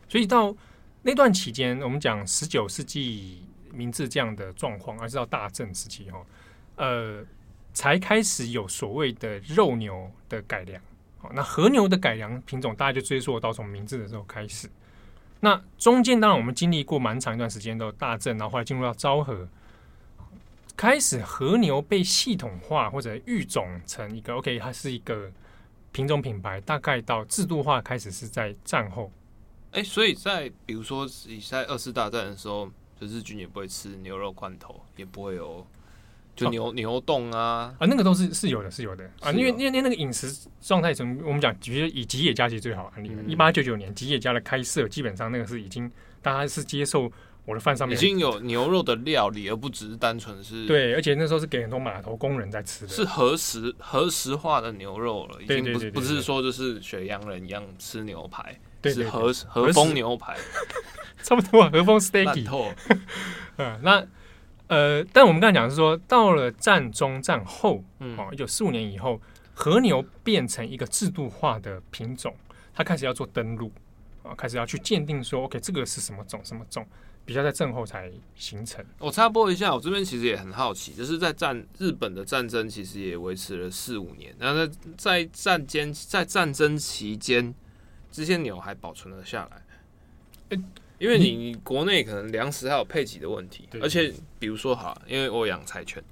[0.07, 0.55] 所以到
[1.01, 6.25] 那段期间，我们讲十九世纪明治这样的状况，而是到大正时期哈，
[6.77, 7.25] 呃。
[7.79, 10.81] 才开始有所谓的肉牛的改良，
[11.17, 14.69] 好，那和牛的改良品种，大家就追溯到从明治的时候开始。
[15.39, 19.47] 那中间当然我们经历过蛮长一段时间的大正，然后后来进入到昭和，
[20.75, 25.31] 开始和牛被系统化或者育种成一个 OK，它是一个
[25.93, 26.59] 品种品牌。
[26.59, 29.09] 大概到制度化开始是在战后。
[29.71, 31.07] 哎、所以在比如说
[31.49, 35.65] 在二次大战的时候，就日军也不会吃牛肉罐头，也不会有。
[36.39, 37.73] 就牛、哦、牛洞啊。
[37.77, 39.03] 啊，那个都是是有的，是有的。
[39.19, 43.11] 啊，因为因为那个饮食状态，从我们讲，其实以吉野家其实最好案例。
[43.27, 47.11] 一八九九年吉野家的开设，基本上那个是已经大家是接受
[47.45, 47.97] 我的饭上面。
[47.97, 50.65] 已经有牛肉的料理，而不只是单纯是。
[50.65, 60.37] 对，而且那时候是给很多码头工人在吃的，是和食和食化的牛肉了，已经不不是说就是雪洋人一样吃牛排，是和和风牛排，
[61.23, 62.73] 差不多和风 steak，
[63.57, 64.05] 嗯，那。
[64.69, 69.19] 呃，但我们刚才讲的是说，到了战中战后，嗯，哦，一九四五年以后，
[69.53, 72.33] 和牛变成一个制度化的品种，
[72.73, 73.71] 它开始要做登录，
[74.21, 76.85] 啊，开始要去鉴定说，OK，这个是什么种，什么种，
[77.25, 78.85] 比较在战后才形成。
[78.99, 87.55] 我插播一下，我这边其实也很好奇，就是在战日本的战争其实也维持了四五年，那在在战间在战争期间，
[88.11, 89.63] 这些牛还保存了下来。
[90.49, 90.63] 欸
[90.99, 96.03] 因为你你国内可能粮食还有配给的问题，而且比如说哈，因为我养柴犬，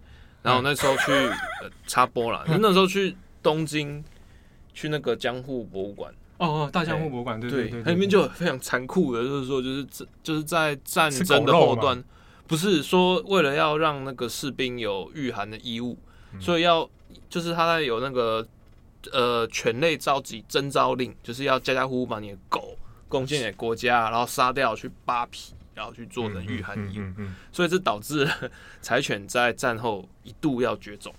[0.42, 4.02] 然后那时候去呃插播了，那时候去东京，
[4.74, 9.86] 去那个江户博物馆，哦哦，大江户博物馆，对对对，它里面就非常残酷的，就是说就是
[10.24, 12.02] 就是在战争的后端，
[12.48, 15.98] 不是说为了要让那个士兵有御寒的衣物，
[16.40, 16.90] 所以要
[17.30, 18.48] 就是他在有那个
[19.12, 22.78] 呃犬类召集征召令，就是要家家户户把你的狗。
[23.08, 27.02] 贡献给国家，然后杀掉去扒皮，然后去做人御寒衣，
[27.52, 28.28] 所以这导致
[28.82, 31.14] 柴犬在战后一度要绝种。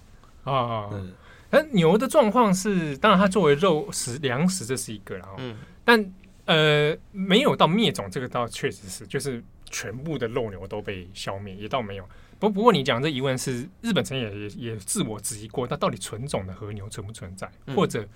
[0.44, 0.88] 啊。
[0.92, 1.12] 嗯，
[1.51, 6.12] 那牛的状况是，当然它作为肉食粮食这是一个，然后，嗯，但
[6.44, 12.09] 呃没有到灭种，这个倒确实是，就是全部的肉牛都被消灭，也倒没有。
[12.38, 18.07] 不不过你讲这疑问是日本曾经也也也自我质疑过，那到底纯种的和牛存不存在，或者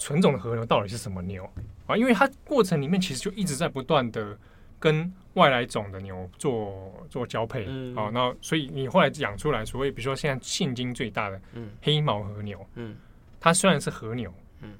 [0.00, 1.48] 纯种的和牛到底是什么牛
[1.86, 1.96] 啊？
[1.96, 4.36] 因为它过程里面其实就一直在不断的
[4.78, 11.40] 跟外来种的牛做做交配啊，那所以你后来养出来，所谓比如说现在现今最大的
[11.82, 12.96] 黑毛和牛，嗯
[13.38, 14.32] 它虽然是和牛，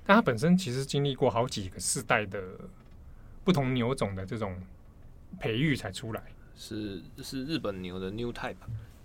[0.05, 2.43] 但它本身其实经历过好几个世代的
[3.45, 4.57] 不同牛种的这种
[5.39, 6.23] 培育才出来。
[6.57, 8.57] 是是日本牛的 new type，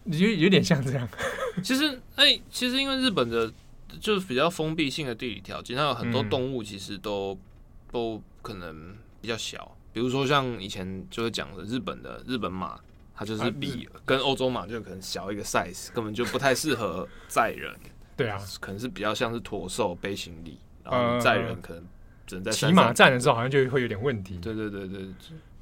[0.06, 1.08] 有有点像这样。
[1.64, 3.50] 其实，哎、欸，其实因为日本的
[4.00, 7.40] 就是比较封闭性的地理条件，它有很多动物其实都、嗯、
[7.92, 9.76] 都可能比较小。
[9.94, 12.80] 比如说像以前就会讲的日本的日本马，
[13.16, 17.74] 它就是比跟欧洲马就可能小一个 size，根本就不太适合载人。
[18.18, 21.84] 对啊，可能是比较像是驼兽背行李，然后载人可能
[22.26, 24.38] 只能在骑马站的时候好像就会有点问题。
[24.38, 25.08] 对对对对。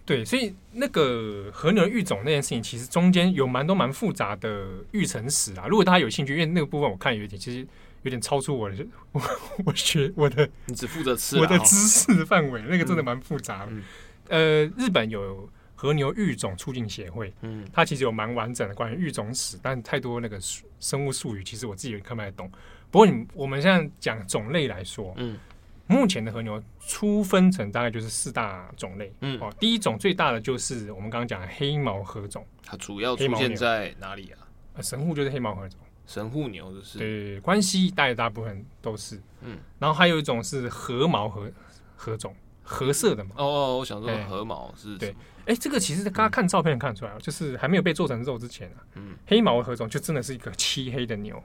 [0.06, 5.66] 对，所以那个和牛育种那件事情，其实中间有蛮多蛮复杂的育成史啊。
[5.66, 7.66] 如果大家有兴趣，因为那个部分我看有点，其实
[8.04, 9.22] 有点超出我的我
[9.66, 13.72] 我学我的，你只负责吃我的知识的范围，那个真的蛮复杂的。
[13.72, 13.84] 嗯。
[14.30, 20.40] 嗯、呃，日本有和牛育种促进协会，嗯，它其实有蛮完整的关于育种史，但太多那个
[20.80, 22.50] 生物术语，其实我自己也看不太懂。
[22.90, 25.38] 不过你我们现在讲种类来说，嗯。
[25.86, 34.48] 目前的和牛初分成大概就是四大种类，嗯，哦，第一种最大的就是我们刚刚讲的黑毛和种，它主要出现在哪里啊？
[34.76, 41.52] 呃，神户就是黑毛和种，神户牛就是，对，关西大概大部分都是，嗯，然后还有一种是和毛和
[41.96, 51.42] 和种，褐色的嘛，哦哦，我想说和毛是，对，哎，这个其实刚刚看照片看出来，就是还没有被做成肉之前啊，嗯，黑毛和种就真的是一个漆黑的牛，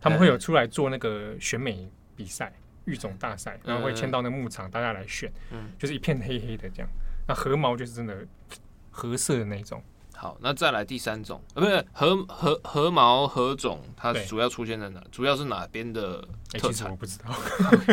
[0.00, 2.52] 他们会有出来做那个选美比赛。
[2.86, 6.88] 育种大赛，然后会迁到那牧场，大家来选，嗯，就是一片黑黑的这样。
[7.26, 8.26] 那和毛就是真的
[8.92, 9.82] 褐色的那种。
[10.24, 15.04] 好，那再来第三种，呃，不是和和和毛和种，它主要出现在哪？
[15.12, 16.90] 主要是哪边的特产？
[16.90, 17.26] 我不知道，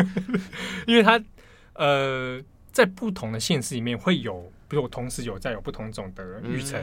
[0.88, 1.22] 因为它
[1.74, 2.40] 呃，
[2.72, 6.82] 在不同的县市里面会有，比如我同时有在有不同种的育成。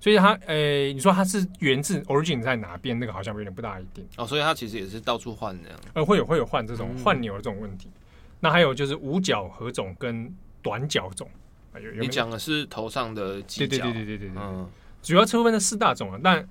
[0.00, 2.98] 所以它，诶、欸，你说它是源自 origin 在哪边？
[2.98, 4.26] 那个好像有点不大一定哦。
[4.26, 7.88] 所以它其实也是到处换这样，呃，会有会有换这种换牛的这种问题。
[7.88, 8.02] 嗯、
[8.40, 11.28] 那还有就是五角何种跟短角种，
[11.74, 14.68] 有，有，有你讲的是头上的犄角，对对对对对对，嗯，
[15.02, 16.46] 主要车分的四大种啊，但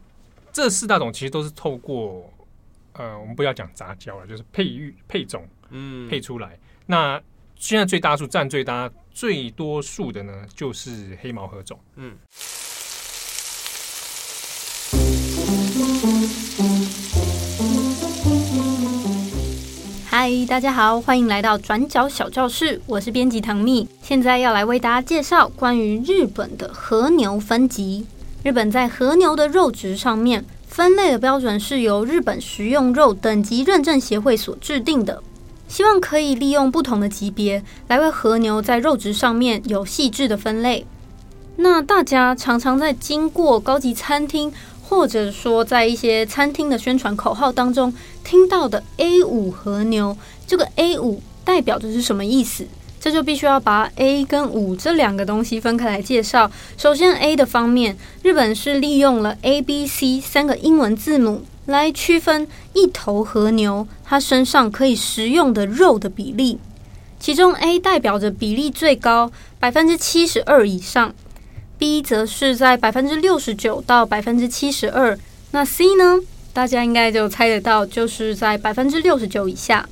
[0.51, 2.33] 这四大种其实都是透过，
[2.93, 6.57] 呃，我们不要讲杂交了，就是配育配种，嗯，配出来。
[6.88, 7.21] 那
[7.55, 12.15] 现在最大数占最大最多数的呢，就是黑毛和种，嗯。
[20.10, 23.88] 嗨，大家好，欢迎来到转角小教室，我是编辑唐蜜。
[24.01, 28.07] 现在要来为大家介绍关于日本的和牛分级。
[28.47, 35.21] 日本在和牛的肉质上面分类的标准是由日本食用肉等级认证协会所制定的，
[35.67, 40.86] 希望可以利用不同的级别来为和牛在肉质上面有细致的分类。
[41.57, 44.49] 那大家常常在经过高级餐厅，
[44.81, 50.15] 或者说，在一些餐厅的宣传口号当中听到的 A 五和牛，
[50.47, 52.65] 这个 A 五代表的是什么意思？
[52.99, 56.49] 这就必须要把 A 跟五这两个东西分开来介绍。
[56.77, 66.57] 首先，A 的方面，日本是利用了 A、B、C 三个英文字母来区分一头和牛它身上可以食用的肉的比例，
[67.19, 71.13] 其中 A 代表着比例最高，百分之七十二以上。
[71.77, 75.15] B 则是在百分之六十九到百分之七十二，
[75.51, 76.19] 那 C 呢？
[76.51, 79.88] 大家应该就猜得到，就是在百分之六十九以下。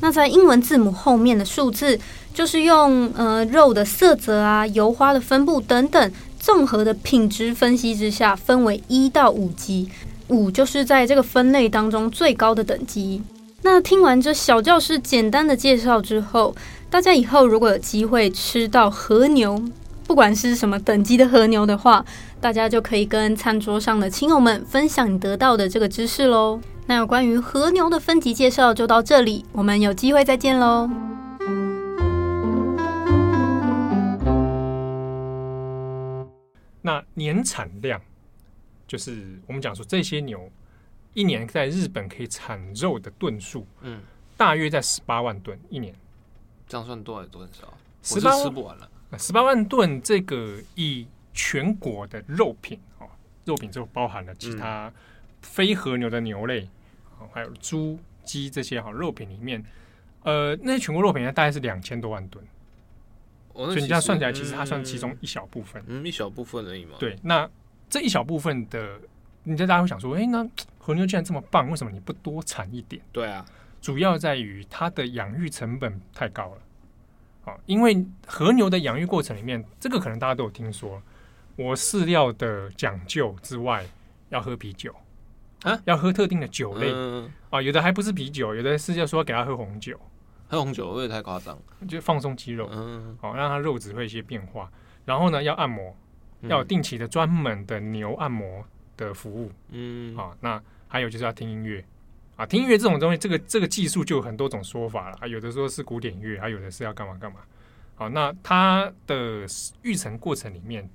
[0.00, 2.00] 那在英文字母后面的数字，
[2.36, 9.88] 就是用呃肉的色泽啊、油花的分布等等综合的品质分析之下，分为一到五级，
[10.28, 13.22] 五就是在这个分类当中最高的等级。
[13.62, 16.54] 那听完这小教师简单的介绍之后，
[16.90, 19.58] 大家以后如果有机会吃到和牛，
[20.06, 22.04] 不管是什么等级的和牛的话，
[22.38, 26.60] 大家就可以跟餐桌上的亲友们分享你得到的这个知识喽。
[26.84, 30.90] 那有关于和牛的分级介绍就到这里，我们有机会再见喽。
[36.86, 38.00] 那年产量
[38.86, 40.48] 就是我们讲说这些牛
[41.14, 44.00] 一年在日本可以产肉的吨数，嗯，
[44.36, 45.92] 大约在十八万吨一年。
[46.68, 47.76] 这样算多还是多很少？
[48.02, 48.88] 十八吃不完了。
[49.18, 53.08] 十八万吨，这个以全国的肉品哦，
[53.44, 54.92] 肉品就包含了其他
[55.42, 56.68] 非和牛的牛类，
[57.32, 59.64] 还有猪、鸡这些哈肉品里面，
[60.22, 62.44] 呃，那些全国肉品呢，大概是两千多万吨。
[63.56, 66.96] 所以你这样算起来，其实它算其中一小部分，嗯，一小部分而已嘛。
[66.98, 67.48] 对，那
[67.88, 69.00] 这一小部分的，
[69.44, 70.46] 你在大家会想说，哎、欸，那
[70.78, 73.00] 和牛既然这么棒，为什么你不多产一点？
[73.12, 73.44] 对啊，
[73.80, 77.52] 主要在于它的养育成本太高了。
[77.52, 81.00] 啊，因为和牛的养育过程里面，这个可能大家都有听说，
[81.54, 83.86] 我饲料的讲究之外，
[84.30, 84.92] 要喝啤酒
[85.62, 89.96] 啊，要喝特定的酒类、嗯、啊，有的还不是啤酒，有的是要说给他喝红酒。
[90.48, 94.70] 喝红酒会太夸张，就放松肌肉，嗯，好、哦、让它肉质会一些变化。
[95.04, 95.96] 然后呢，要按摩，
[96.42, 98.64] 要有定期的专门的牛按摩
[98.96, 101.84] 的服务，嗯，好、哦，那还有就是要听音乐
[102.36, 107.40] 啊，听音乐这种东西，这个这个技术就有很多种说法了啊，有的说是古典乐，还有的是要干嘛干嘛。
[107.94, 109.46] 好，那它的
[109.82, 110.88] 育成过程里面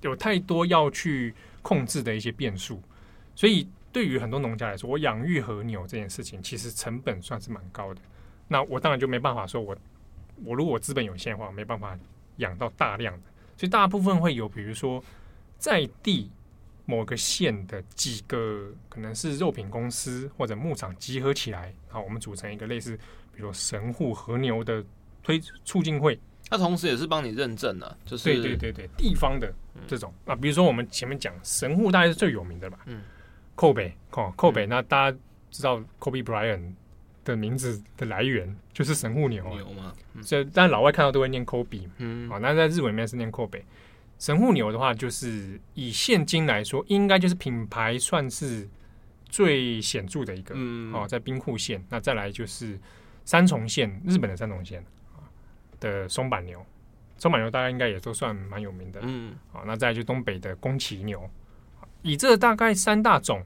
[0.00, 2.82] 有太多要去控制的一些变数，
[3.34, 8.00] 所以对于很多农家来说，我养育和牛这件事情，其实成本算是蛮高的。
[8.48, 9.78] 那我当然就没办法说我，我
[10.46, 11.96] 我如果我资本有限的话，没办法
[12.38, 13.22] 养到大量的，
[13.56, 15.04] 所以大部分会有，比如说
[15.58, 16.30] 在地
[16.86, 22.96] 某个县的几个可能是肉品公司或者牧场集合起来，好，我们组成一个类似，
[23.34, 24.82] 比如说神户和牛的
[25.22, 29.52] 推促进会，它同时也是帮你认证的，就是对对对对地方的
[29.86, 33.02] 这种、嗯、啊，比如说我们前面讲神户大概是最有名的吧，嗯，
[33.54, 35.18] 扣北哦，扣北，那大家
[35.50, 36.72] 知道 Kobe Bryant。
[37.32, 43.62] 的名字的来源就是神户牛，牛嘛，所以但老外看到都会念 Kobe，嗯，好，那在日文里面是念 Kobe。
[44.18, 48.68] 神户牛的话，就是以现今来说，应该就是品牌算是
[49.28, 52.78] 最显著的一个，嗯，哦，在兵库县，那再来就是
[53.24, 55.22] 三重县，日本的三重县啊
[55.78, 56.64] 的松板牛，
[57.16, 61.30] 松板牛大家应该也都算蛮有名的，嗯，好，那再来就东北的宫崎牛，
[62.02, 63.44] 以这大概三大种。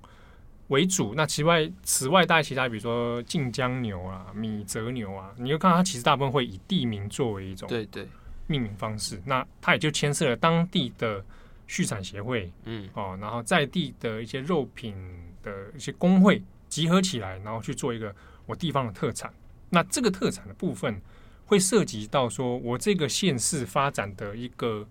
[0.72, 8.08] 为主，那其外此外，大概其他，比如说晋江牛啊、米泽牛啊，你就看它其实大部分会以地名作为一种对对
[8.46, 9.20] 命名方式。
[9.26, 11.22] 那它也就牵涉了当地的
[11.66, 14.96] 畜产协会，嗯哦，然后在地的一些肉品
[15.42, 18.14] 的一些工会集合起来，然后去做一个
[18.46, 19.30] 我地方的特产。
[19.68, 20.98] 那这个特产的部分
[21.44, 24.88] 会涉及到说我这个县市发展的一个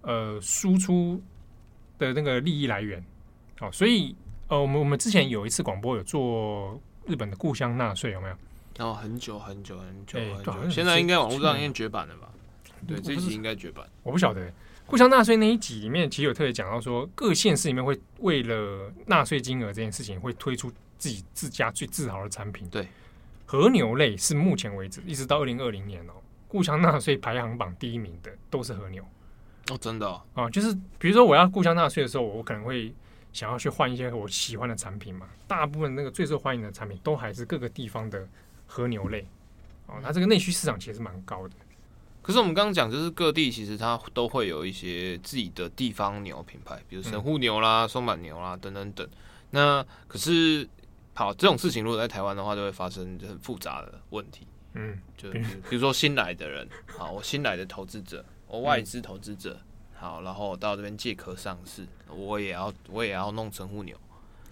[0.00, 1.22] 呃输出
[1.96, 3.04] 的那个利益来源。
[3.60, 4.16] 哦，所以。
[4.52, 8.34] 呃，我们我们之前有一次广播有做日本的故乡纳税，有没有？
[8.80, 12.28] 哦，很久很久很久很久，现在应该网络上已经绝版了吧？
[12.86, 13.82] 对，这一集应该绝版。
[14.02, 14.52] 我不晓得
[14.84, 22.68] 故乡纳税那一集里面，其实有特别讲到说，各县市里面会为了纳税金额这件事情，会推出自己自家最自豪的产品。
[22.68, 22.86] 对，
[23.46, 26.12] 和牛类是目前为止一直到二零二零年哦，
[26.46, 29.02] 故乡纳税排行榜第一名的都是和牛。
[29.70, 32.94] 哦，真的啊，就是比如说我要故乡纳税的时候，我可能会。
[33.32, 35.28] 想要去换一些我喜欢的产品嘛？
[35.48, 38.28] 大部分那个最受欢迎的产品都还是各个地方的
[38.66, 39.26] 和牛类
[39.86, 39.96] 哦。
[40.02, 41.54] 它这个内需市场其实蛮高的。
[42.20, 49.08] 可是我们刚刚讲，就是各地其实它都会有一些自己的地方牛品牌，比如神户牛啦、松板牛啦等等等。
[49.50, 50.68] 那可是
[51.14, 54.46] 好这种事情，如果在台湾的话，就会发生很复杂的问题。
[54.74, 59.58] 嗯，就比如说新来的人，好，我新来的投资者，我外资投资者。
[60.02, 63.96] 好，然后到这边借壳上市，我也要我也要弄神户牛，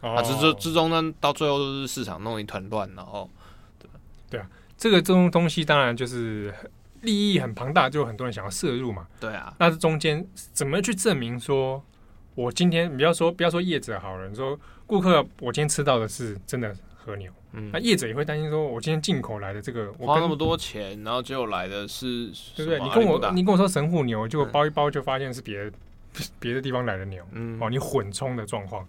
[0.00, 3.28] 哦、啊，之之之中呢，到最后都是市场弄一团乱，然后
[3.80, 3.90] 对
[4.30, 6.54] 对啊，这个这种东西当然就是
[7.00, 9.08] 利益很庞大，就很多人想要摄入嘛。
[9.18, 11.82] 对啊，那这中间怎么去证明说，
[12.36, 16.72] 我今天不要说不要说业者好了，你说顾客我今天吃到的是真的
[17.04, 17.30] 和牛。
[17.52, 22.78] 嗯，那业者也会担心说，我今天进口来的这个，我花那么多钱，然后结果来的是，对不对？
[22.80, 25.72] 你跟我你跟我说神户牛，结果包一包就发现是别的
[26.38, 28.86] 别、嗯、的地方来的牛，嗯，哦，你混充的状况，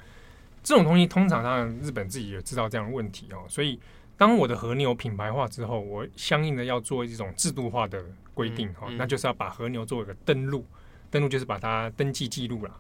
[0.61, 3.79] 这种东西通常当然日本自己也知道这样的问题哦，所以
[4.15, 8.03] 当我的和牛品牌化之后，我相应的要做一种制度化的
[8.35, 10.63] 规定哈、嗯嗯，那就是要把和牛做一个登录，
[11.09, 12.79] 登录就是把它登记记录了，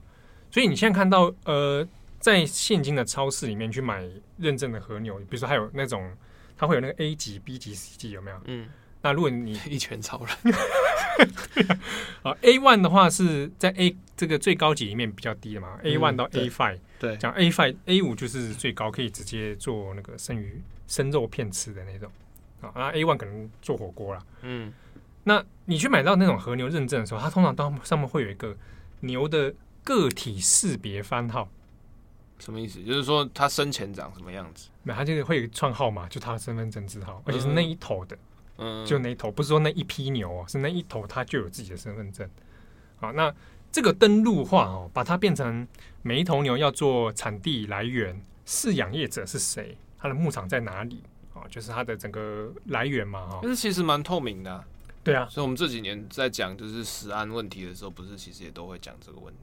[0.51, 1.87] 所以你现在看到呃。
[2.21, 4.07] 在现今的超市里面去买
[4.37, 6.15] 认证的和牛，比如说还有那种，
[6.55, 8.39] 它会有那个 A 级、B 级、C 级，有没有？
[8.45, 8.69] 嗯。
[9.03, 10.53] 那如果你 一拳超人，
[12.21, 22.11] 啊，A one 的话是在 A 这个最高级里面比较低的嘛，A one 到 A five，对，讲 A five、A 五就是最高，可以直接做那个生鱼、生肉片吃的那种。
[22.61, 24.23] 啊，那 A one 可能做火锅啦。
[24.43, 24.71] 嗯。
[25.23, 28.55] 那你去买到那种和牛认证的时候，它通常都上面会有一个
[28.99, 29.51] 牛的
[29.83, 31.49] 个体识别番号。
[32.41, 32.83] 什么意思？
[32.83, 34.67] 就是说他生前长什么样子？
[34.83, 38.17] 没，他就是会有一串号码，就他的身份证字号，而且是那一头的，
[38.57, 42.27] 嗯，就那一头，不是说那一批牛哦，是那一头他就有自己的身份证。
[42.99, 43.33] 好，那
[43.71, 45.67] 这个登录化哦，把它变成
[46.01, 51.47] 每一头牛要做产地来源、饲养业者是谁、它的牧场在哪里啊？
[51.49, 54.65] 就是它的整个来源嘛，哈，但是其实蛮透明的、啊。
[55.03, 59.39] 对啊，所以我们这几年在讲就是食安问题的时候，不是其实也都会讲这个问题。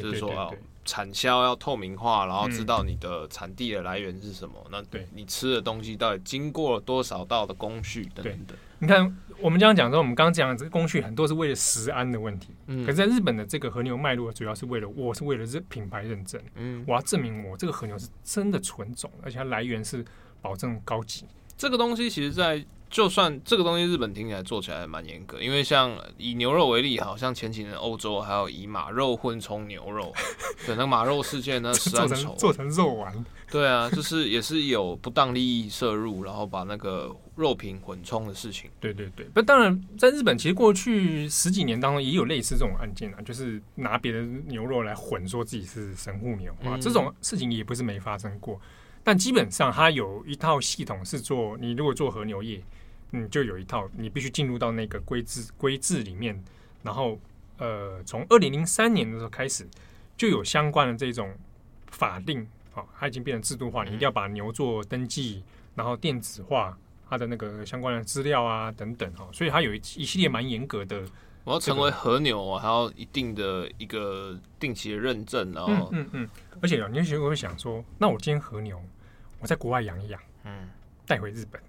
[0.00, 0.50] 就是说啊，
[0.84, 4.54] 产销要透明化，然后知道你的产地的来源是什么。
[4.64, 8.54] 嗯、那对你吃的东西到底经过了多少道的工序等等的。
[8.78, 12.48] 你看，我们这样讲说，我们刚刚讲的这个工序很多是为了食安的问题。
[12.66, 16.42] 嗯，可是在日本的这个和牛脉络，主要是为了我是为了这品牌认证。
[16.56, 20.04] 嗯，我要证明我这个和牛是真的纯种，而且它来源是
[20.40, 21.26] 保证高级。
[21.56, 30.12] 这个东西其实，在就算这个东西日本听起来做起来蛮严格，因为像以牛肉为例，好像前几年欧洲还有以马肉混充牛肉，
[30.66, 38.70] 对，那马肉事件呢，食安丑做成肉丸，对啊，就是也是有不当利益摄入，然后把那个肉品混充的事情。
[38.78, 48.60] 对对对，那，当然在日本其实过去十几年当中也有类似这种案件啊，就是拿别的牛肉来混，说自己是神户牛啊，这种事情也不是没发生过。
[49.04, 52.62] 但基本上它有一套系统是做，你如果做和牛业。
[53.14, 56.42] 嗯，就有一套，你必须进入到那个规制规制里面，
[56.82, 57.20] 然后
[57.58, 59.68] 呃，从二零零三年的时候开始，
[60.16, 61.30] 就有相关的这种
[61.88, 65.42] 法令，好、哦，它已经变成制度化，你一定要把牛做登记，
[65.74, 66.74] 然后电子化
[67.06, 71.04] 它的那个相关的资料啊等等哈、哦，所以它有一一系列蛮严格的。
[71.44, 76.28] 我要成为和牛，我还要一定的一个定期的认证，然后嗯嗯，嗯，
[76.60, 78.80] 而且你有时候会想说，那我今天和牛，
[79.40, 80.68] 我在国外养一养，嗯，
[81.06, 81.60] 带回日本。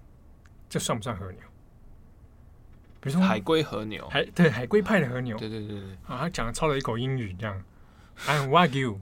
[0.68, 1.40] 这算不算和牛？
[3.00, 7.62] 比如说海龟和牛，海对海龟派的和牛，对对对对啊，他讲了抄了一口英语，这样
[8.26, 8.98] ，I'm Wagyu。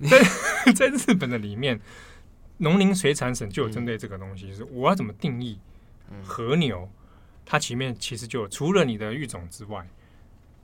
[0.00, 1.80] 在在日本的里面，
[2.58, 5.58] 农林水产省就有针对这个东西，就是我要怎么定义
[6.24, 6.88] 和牛？
[7.50, 9.88] 它前面其实就除了你的育种之外，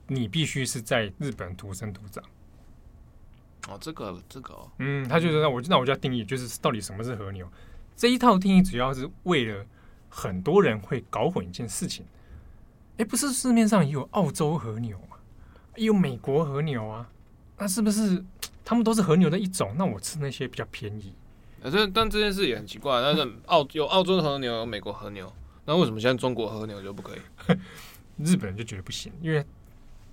[0.05, 2.23] 你必须是在日本土生土长。
[3.67, 7.51] 哦，这个这个、哦，嗯，他就是那我那我就要定义，就是到底什么是和牛。
[7.95, 9.65] 这一套定义主要是为了
[10.09, 12.05] 很多人会搞混一件事情，
[12.97, 15.17] 哎，不是市面上也有澳洲和牛吗？
[15.75, 17.09] 也有美国和牛啊，
[17.57, 18.23] 那是不是
[18.63, 19.73] 他们都是和牛的一种？
[19.75, 21.15] 那我吃那些比较便宜。
[21.63, 25.33] 但但这件事也很奇怪，但是澳有澳洲和牛，有美国和牛，
[25.65, 27.19] 那为什么现在中国和牛就不可以？
[28.23, 29.45] 日本人就觉得不行，因为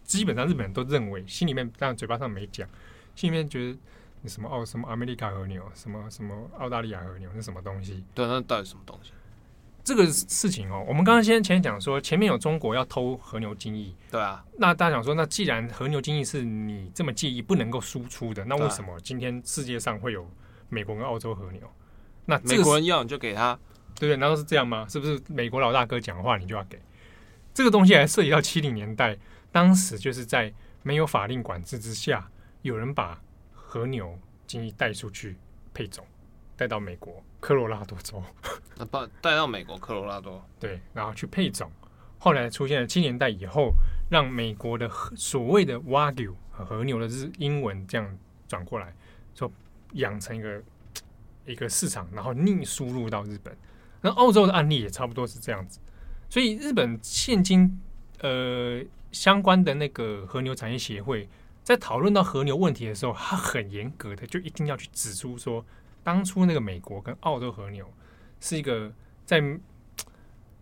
[0.05, 2.69] 基本上日本人都认为，心里面当然嘴巴上没讲，
[3.15, 3.79] 心里面觉得。
[4.25, 8.05] 什么澳什么 America 和牛，什么什么澳大利亚和牛是什么东西？
[8.15, 9.11] 对，那到底什么东西？
[9.83, 14.45] 这个事情哦，我们刚刚先前讲说，前面有中国要偷和牛精液，对啊。
[14.57, 20.25] 那大家想说，那既然和牛精液是你这么介意不能够输出的，那为什么今天世界上会有
[20.69, 21.61] 美国跟澳洲和牛？
[22.25, 23.59] 那美国人要你就给他，
[23.97, 24.17] 对不对？
[24.17, 24.87] 难道是这样吗？
[24.89, 26.81] 是不是美国老大哥讲话你就要给？
[27.55, 29.17] 这个东西还涉及到七零年代，
[29.51, 32.31] 当时就是在没有法令管制之下，
[32.63, 33.21] 有人把。
[33.75, 35.35] 和牛精液带出去
[35.73, 36.05] 配种，
[36.59, 38.23] 带到美国科罗拉多州，
[38.77, 41.73] 那把带到美国科罗拉多，对，然后去配种。
[42.19, 43.73] 后来出现了七年代以后，
[44.11, 44.87] 让美国的
[45.17, 48.95] 所谓的 Wagyu 和和牛的日英文这样转过来，
[49.35, 49.51] 说
[49.93, 50.63] 养成一个
[51.47, 53.57] 一个市场，然后逆输入到日本。
[54.03, 55.81] 那澳洲的案例也差不多是这样子，
[56.29, 57.81] 所以日本现今
[58.21, 61.29] 呃相关的那个和牛产业协会。
[61.65, 65.65] 在讨论到和牛问题的时候，他很严格的，就一定要去指出说，
[66.03, 67.89] 当初那个美国跟澳洲和牛
[68.41, 68.93] 是一个
[69.25, 69.39] 在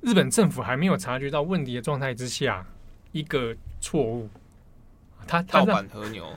[0.03, 2.67] 日本政府还没有察觉到问题的状态之下
[3.13, 4.29] 一个错误。
[5.27, 6.29] 他盗版和牛，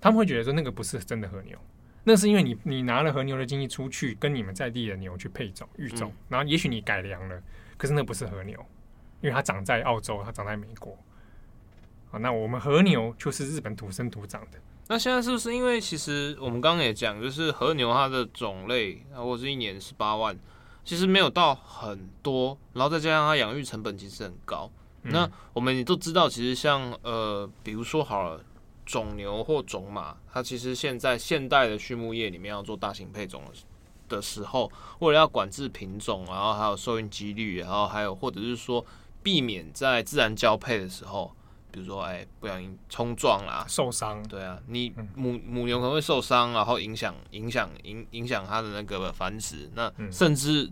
[0.00, 1.58] 他们会觉得说那个不是真的和牛，
[2.04, 7.40] 那是因为你你拿了和牛的精液出去跟你们在地的牛去配种育种，然后也许你改良了，
[7.76, 8.58] 可是那不是和牛，
[9.20, 10.96] 因为它长在澳洲，它长在美国。
[12.10, 14.58] 好，那我们和牛就是日本土生土长的。
[14.88, 20.36] 那现在是不是因为其实我们刚刚也讲，就是和牛它的种类，然后是一年十八万，
[20.84, 24.70] 其实没有到很多，然后再加上它养育成本其实很高。
[25.04, 28.44] 嗯、那我们也都知道，其实像呃，比如说好了，
[28.84, 33.42] 种牛或种马，它其实现在现代的畜牧业里面要做大型配种
[34.08, 34.70] 的时候，
[35.00, 38.84] 为了要管制品种，然后还有受孕几率，然后还有或者是说
[39.22, 41.34] 避免在自然交配的时候。
[41.74, 44.22] 比如说，哎、欸，不小心冲撞啦，受伤。
[44.28, 49.70] 对啊，你母母牛可能会受伤，然后影响影响影影响它的那个繁殖。
[49.74, 50.70] 那甚至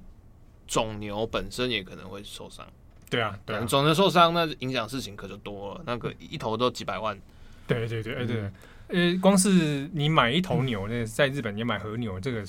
[0.66, 2.66] 种牛本身也可能会受伤。
[3.08, 5.82] 对啊，对啊，种牛受伤，那影响事情可就多了。
[5.86, 7.18] 那个一头都几百万。
[7.78, 8.50] 对对对，哎对，呃、
[8.88, 12.42] 嗯，光是你买一头牛，那在日本你买和牛，这个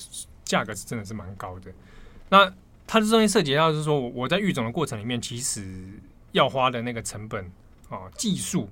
[0.44, 1.72] 价格是真的是蛮高的。
[2.30, 2.52] 那
[2.86, 5.90] 它这东西涉及到是说，我在育种的过程里面，其实
[6.32, 7.52] 要花的那个成本。
[7.92, 8.70] 啊，技术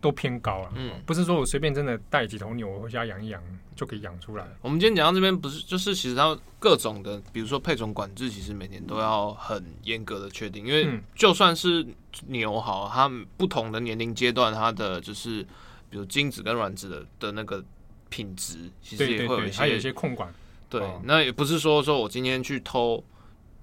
[0.00, 0.72] 都偏高了。
[0.74, 3.42] 嗯，不是说我随便真的带几头牛回家养一养
[3.76, 4.46] 就可以养出来。
[4.62, 11.86] 我们今天讲到这边，不是就是其实它各种的，比如说配种管制，其实每年都要很严格的确定，因为就算是
[12.28, 15.46] 牛好，它不同的年龄阶段，它的就是
[15.94, 17.64] 比如精子跟卵子的的那个
[18.08, 20.34] 品质，其实也会有一些，还有一些控管。
[20.68, 23.04] 对，那也不是说说我今天去偷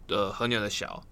[0.08, 1.04] 的和牛的小，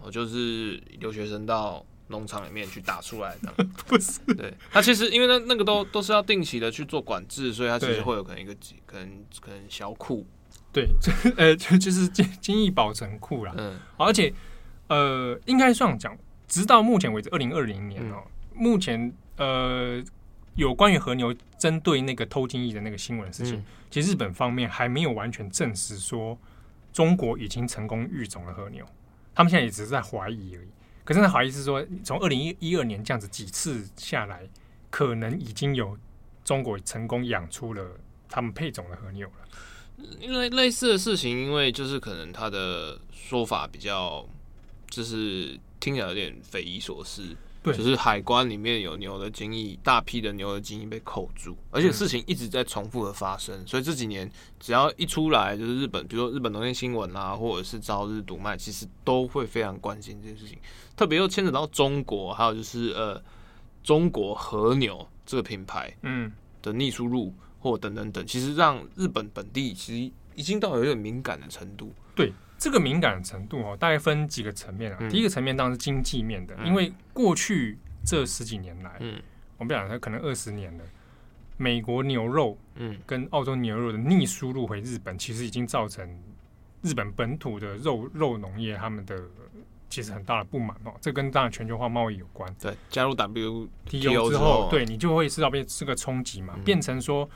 [0.00, 1.84] 我就是留学生到。
[2.10, 3.52] 农场里面去打出来的，
[3.86, 4.18] 不是？
[4.34, 8.56] 对，它其实因为那那个都都是要定期的去做管制，所以它其实会有可能一个
[8.86, 10.24] 可能可能小库，
[10.72, 10.88] 对，
[11.36, 13.52] 呃，就就是精精益保存库啦。
[13.58, 14.32] 嗯，而且
[14.86, 16.16] 呃，应该算讲，
[16.46, 20.02] 直到目前为止，二零二零年哦、喔，嗯、目前呃，
[20.58, 26.36] 有关于和牛针对那个偷精液的那个新闻事情，嗯、其实日本方面还没有完全证实说
[26.92, 28.84] 中国已经成功育种了和牛，
[29.36, 30.68] 他们现在也只是在怀疑而已。
[31.04, 34.48] 可是，那好意思说，从二零一二年这样子几次下来，
[34.90, 35.96] 可能已经有
[36.44, 37.92] 中国成功养出了
[38.28, 40.04] 他们配种的和牛了。
[40.20, 44.28] 因为类似的事情，因为就是可能他的说法比较，
[44.90, 47.36] 就是听起来有点匪夷所思。
[47.62, 53.54] 对，就是海关里面有牛的精液，大批的牛的精液被扣住，而且事情一直在重复的发生。
[53.60, 54.30] 嗯、所以这几年
[54.60, 60.56] 只要一出来，就是日本，比如说日本农业新闻啊，或者是朝日读卖，其实都会非常关心这件事情。
[60.96, 63.20] 特别又牵扯到中国，还有就是呃，
[63.82, 66.32] 中国和牛这个品牌，嗯，
[66.62, 71.92] 的逆输入或等等等，其实让日本本地其实已经到有点敏感的程度。
[72.14, 72.32] 对。
[72.58, 74.98] 这个敏感的程度哦，大概分几个层面啊。
[75.00, 79.22] 嗯、第一个层面当然是经济面的，嗯、因为过去这十几年来，嗯，
[79.56, 80.84] 我们讲它可能二十年了，
[81.56, 86.06] 美国牛肉，嗯，跟澳洲牛肉的逆输入回日本，其实已经造成
[86.82, 89.22] 日本本土的肉肉农业他们的
[89.88, 90.92] 其实很大的不满哦。
[91.00, 92.52] 这跟当然全球化贸易有关。
[92.60, 97.30] 对，加入 WTO 之后，对你就会知道变是个冲击嘛，嗯、变成说。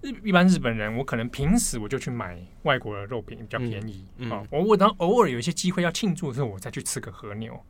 [0.00, 7.60] 日一般日本人，我可能平时我就去买外国的肉品，比较便宜嗯、我我当偶尔有一些机会要庆祝的时候，我再去吃个和牛。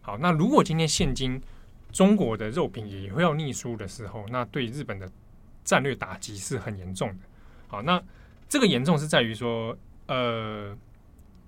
[0.00, 1.40] 好，那如果今天现今
[1.92, 5.10] 中国的肉品也会要逆输的时候，那对日本的
[5.62, 7.16] 战略打击是很严重的。
[7.66, 8.02] 好，那
[8.48, 10.74] 这个严重是在于说，呃，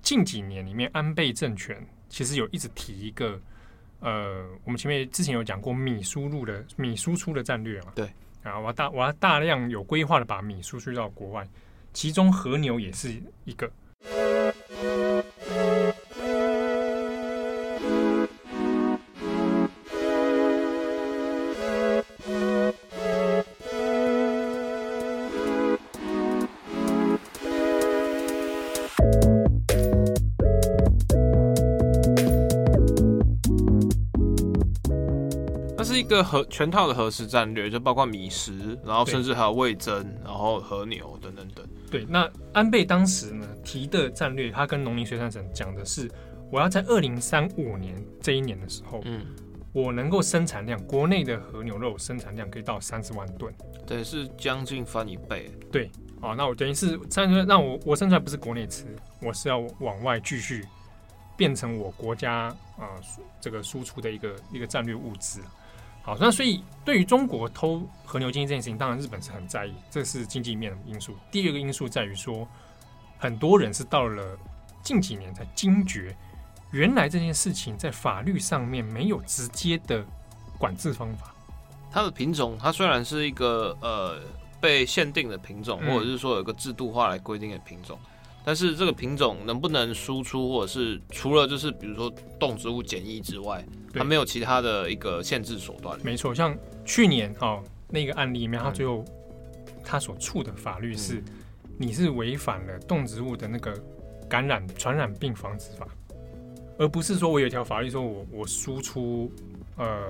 [0.02, 3.40] 近几年里面安倍政权其实有一直提一个，
[4.00, 7.92] 呃，我们前面之前有讲过米输入的米输出的战略嘛？
[7.94, 8.10] 对。
[8.42, 8.58] 啊！
[8.58, 11.46] 我要大我要大量有规划的把米输出到国外，
[11.92, 13.70] 其中和牛也是一个。
[36.16, 41.66] 个核全套的核食战略，就包括米食，然后甚至还有味增，然后和牛等等等。
[41.90, 46.10] 对，那安倍当时呢提的战略，他跟农林水产省讲的是，
[46.50, 49.26] 我要在二零三五年这一年的时候，嗯，
[49.72, 53.52] 我能够生产量，国内的和牛肉生产量可以到三十万吨，
[53.86, 55.50] 对，是将近翻一倍。
[55.70, 55.90] 对，
[56.20, 58.84] 哦，那我等于是三十，那我我生出来不是国内吃，
[59.20, 60.64] 我是要往外继续
[61.36, 63.02] 变成我国家啊、呃、
[63.40, 65.40] 这个输出的一个一个战略物资。
[66.02, 71.14] 好，那所以对于中国偷和牛经济这件事情，当然日本是很在意，这是经济面的因素。
[71.30, 72.48] 第二个因素在于说，
[73.18, 74.36] 很多人是到了
[74.82, 76.16] 近几年才惊觉，
[76.72, 80.04] 原来这件事情在法律上面没有直接的
[80.58, 81.34] 管制方法。
[81.92, 84.20] 它的品种，它虽然是一个呃
[84.60, 87.98] 被限定的品种，或者是说有一个制度化来规定的品种。
[88.42, 93.62] 但是这个品种能不能输出，或者是除了就是比如说动植物检疫之外，
[93.92, 95.98] 它没有其他的一个限制手段。
[96.02, 99.04] 没错，像去年哦那个案例里面，他最后
[99.82, 101.22] 他所处的法律是，
[101.76, 103.74] 你是违反了动植物的那个
[104.28, 105.88] 感染传染病防治法，
[106.78, 109.32] 而不是说我有一条法律说我我输出
[109.76, 110.00] 呃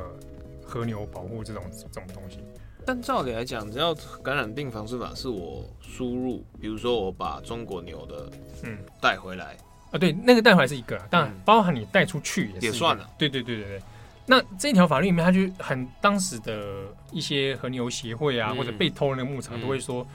[0.62, 2.40] 和牛保护这种这种东西。
[2.86, 8.30] 但照理来讲，只要感染病防治法是我输入，比如说我把中国牛的
[8.64, 9.56] 嗯带回来
[9.90, 13.08] 啊，对，那个带回来是一个，当然包含你带出去也是也算了。
[13.18, 13.82] 对对对对对。
[14.26, 20.08] 那这条法律里面，他就很当时的一些和牛协会啊，嗯、或者被偷的那个牧场都会说，嗯、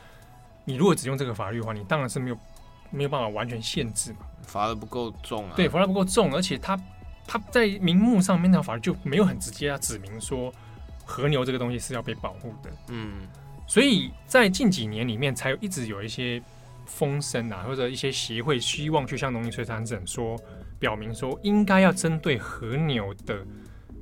[0.65, 2.37] 你如果只用这个法律的话，你当然是没有
[2.89, 5.53] 没有办法完全限制嘛，罚的不够重啊。
[5.55, 6.79] 对，罚的不够重，而且他
[7.27, 10.53] 他在名目上面那条法律就没有很直接要指明说。
[11.07, 13.27] 和牛这个东西是要被保护的，嗯，
[13.67, 16.41] 所以在近几年里面，才有一直有一些
[16.85, 20.37] 风声啊，或者一些协会希望去向农林水产省说，
[20.79, 23.45] 表明说应该要针对和牛的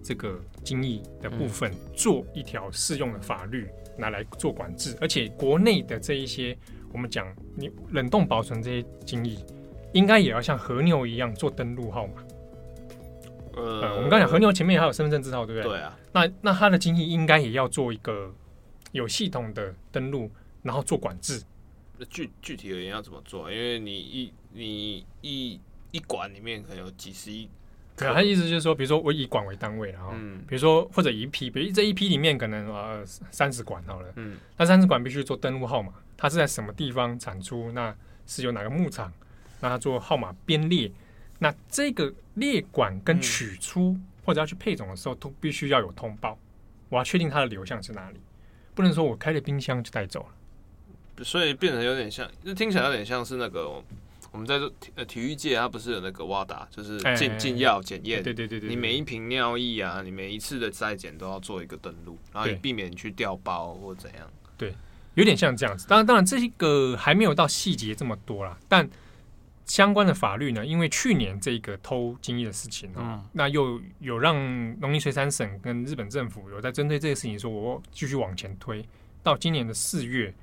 [0.03, 3.67] 这个精液的部分做一条适用的法律
[3.97, 6.57] 拿来做管制，而且国内的这一些
[6.91, 9.37] 我们讲你冷冻保存这些精液，
[9.93, 12.23] 应该也要像和牛一样做登录号码。
[13.55, 15.71] 呃，我们刚讲和牛前面还有身份证字号，对不对？
[15.71, 15.97] 对啊。
[16.11, 18.33] 那那它的精液应该也要做一个
[18.91, 20.29] 有系统的登录，
[20.63, 21.41] 然后做管制。
[22.03, 23.49] 那具具体而言要怎么做？
[23.49, 25.59] 因为你一你一
[25.91, 27.47] 一管里面可能有几十亿。
[27.95, 30.11] 对啊，他意思就是说，比如说我以管为单位，然后，
[30.47, 37.71] 比如说或者一批，比如这一批里面可能呃三十管好了，嗯，那三十管必须做登录号码，它是在什么地方产出？
[37.71, 37.95] 那
[38.25, 39.13] 是由哪个牧场？
[39.61, 40.91] 那它做号码编列。
[41.39, 46.37] 那这个列管跟取出、嗯、或者要去配种的时候，都必须要有通报。
[46.89, 48.19] 我要确定它的流向是哪里，
[48.73, 50.29] 不能说我开了冰箱就带走了。
[51.21, 53.69] 所以变成有点像，就听起来有点像是那个
[54.31, 58.23] 我们在这呃体育界，它不是有那个 WADA，就是进进药检验。
[58.23, 58.69] 对对对对。
[58.69, 64.27] 你每一瓶尿液啊，你每一次的筛检都要做一个登录，然后避免你去掉包或怎样。
[64.57, 64.73] 对，
[65.15, 65.87] 有点像这样子。
[65.87, 68.89] 当然，当然这个还没有到细节这么多啦，但。
[69.65, 74.35] 相关的法律呢，因为去年这个偷精液的事情，嗯，那又有让
[74.81, 78.85] 农林水产省跟日本政府有在针对这个事情说，我继续往前推，
[79.23, 80.33] 到今年的四月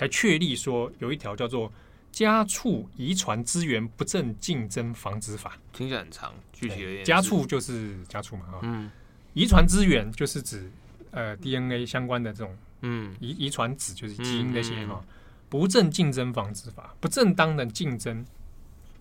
[0.00, 1.68] 才确立说有一条叫做
[2.10, 8.90] 《家畜遗传资源不正竞争防止法》，听起来很长，具体而言，家畜就是家畜嘛，啊，嗯，
[9.34, 10.70] 遗传资源就是指
[11.10, 15.04] 呃 DNA 相关的这种，嗯，遗遗传子就是基因那些哈，
[15.50, 18.24] 不正竞争防止法，不正当的竞争。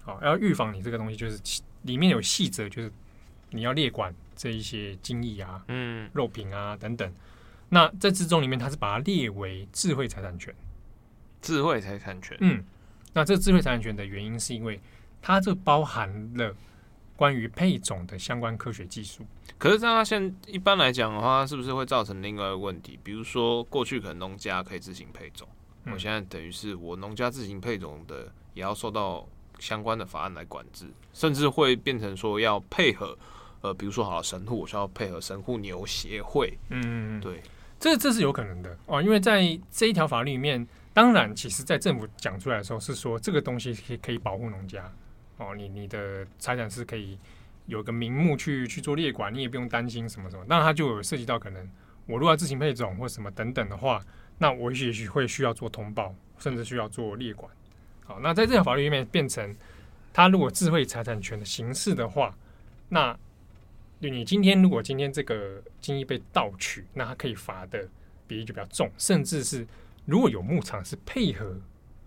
[0.04, 1.40] 好，要预防你这个东西，就是
[1.84, 2.92] 里面有细则，就是
[3.52, 7.10] 你要列管这一些精益啊、嗯、肉品啊等等。
[7.70, 10.54] 那在之中里面，它是把它列为智慧财产权。
[11.42, 12.64] 智慧财产权，嗯，
[13.14, 14.80] 那这智慧财产权的原因是因为
[15.22, 16.56] 它这包含了
[17.16, 19.26] 关于配种的相关科学技术。
[19.58, 23.00] 可是，它现一般来讲的话，是不是会造成另外一个问题？
[23.04, 25.48] 比如说，过去可能农家可以自行配种，
[25.86, 29.28] 嗯、我现在等于是我农家自行配种的，也要受到。
[29.60, 33.14] 相关的法案来管制，甚至会变成说要配合，
[33.60, 37.44] 呃，比如说好了，神户我需要配合神户牛协会，嗯，对，
[37.78, 44.92] 这这是有可能的哦，因为在这一条法律里面，当然，其实在政府讲出来的时候是说这个东西可以可以保护农家
[45.38, 47.18] 哦，你你的财产是可以
[47.68, 51.70] 有个名目去去做列管，你也不用担心什么什么，那它就有涉及到可能
[52.06, 54.04] 我如果要自行配种或什么等等的话，
[54.38, 57.50] 那我也许会需要做通报，甚至需要做列管。
[58.04, 59.56] 好，那在这条法律里面变成，
[60.12, 62.36] 他如果智慧财产权的形式的话，
[62.90, 63.18] 那
[64.00, 67.88] 你今天如果今天这个精液被盗取，那他可以罚的
[68.28, 69.68] 比例就比较重，甚至是
[70.10, 71.56] 如果有牧场是配合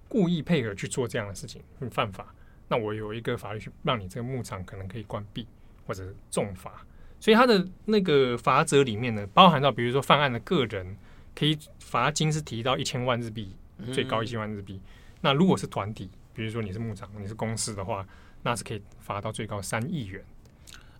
[0.08, 2.34] 故意配合去做这样的事情，会犯法，
[2.66, 5.46] 那我有一个法律去让你这个牧场可能可以关闭
[5.86, 6.84] 或者重罚。
[7.20, 10.96] 所以它的那个罚则里面呢，包含到比如说犯案的个人
[11.32, 13.54] 可以罚金是提到一千万日币，
[13.92, 14.80] 最高一千万日币。
[15.20, 18.04] 那如果是团体，比如说你是牧场，你是公司的话，
[18.42, 20.20] 那是可以罚到最高三亿元。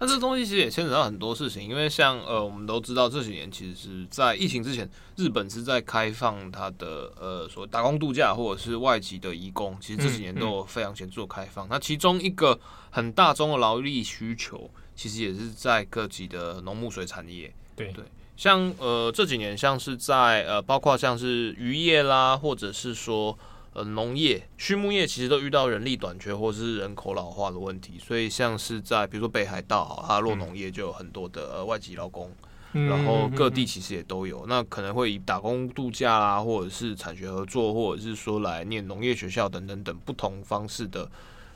[0.02, 11.66] 那这东西其实也牵扯到很多事情，因为像呃，我们都知道这几年其实是在疫情之前，日本是在开放它的呃，所谓打工度假或者是外籍的移工，其实这几年都有非常显著的开放。
[11.66, 12.58] 嗯嗯、那其中一个
[12.90, 17.54] 很大宗的劳力需求，其实也是在各级的农牧水产业。
[17.76, 18.04] 对对，
[18.36, 23.38] 像呃这几年像是在呃，包括像是渔业啦，或者是说。
[23.74, 32.30] 呃，农业、畜牧业其实都遇到人力短缺或者是人口老化的问题，所以像是在比如说北海道，它落农业就有很多的呃外籍劳工，
[32.74, 41.10] 嗯、然后各地其实也都有，那可能会以打工度假啊，或者是产学合作，或者是说来念农业学校等等等不同方式的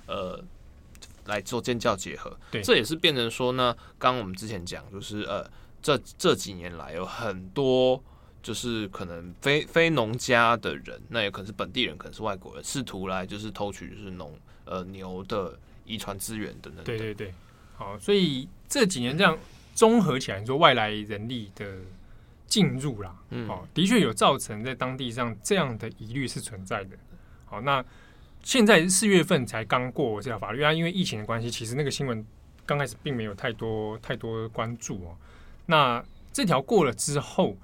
[0.06, 0.42] 呃
[1.26, 5.46] 来做建教结合，对，这也是变成说呢，刚刚我们之前讲就是呃
[5.82, 8.02] 这这几年来有很多。
[8.46, 14.32] 就是可能非非农家的人，那也可能是本地人，可能是外国人，试图来就是偷取就是农
[14.64, 16.84] 呃牛的遗传资源等等。
[16.84, 17.34] 对对对，
[17.74, 19.36] 好，所以这几年这样
[19.74, 21.66] 综合起来，你说外来人力的
[22.46, 26.96] 进入啦，嗯，哦，的确有造成在当地上这样的疑虑是存在的。
[27.46, 27.84] 好，那
[28.44, 32.24] 现在四月份才刚过这条法律啊，因为疫情的关系，其实那个新闻
[32.64, 35.16] 刚开始并没有太多太多关注哦。
[35.66, 36.00] 那
[36.32, 37.56] 这条过了之后。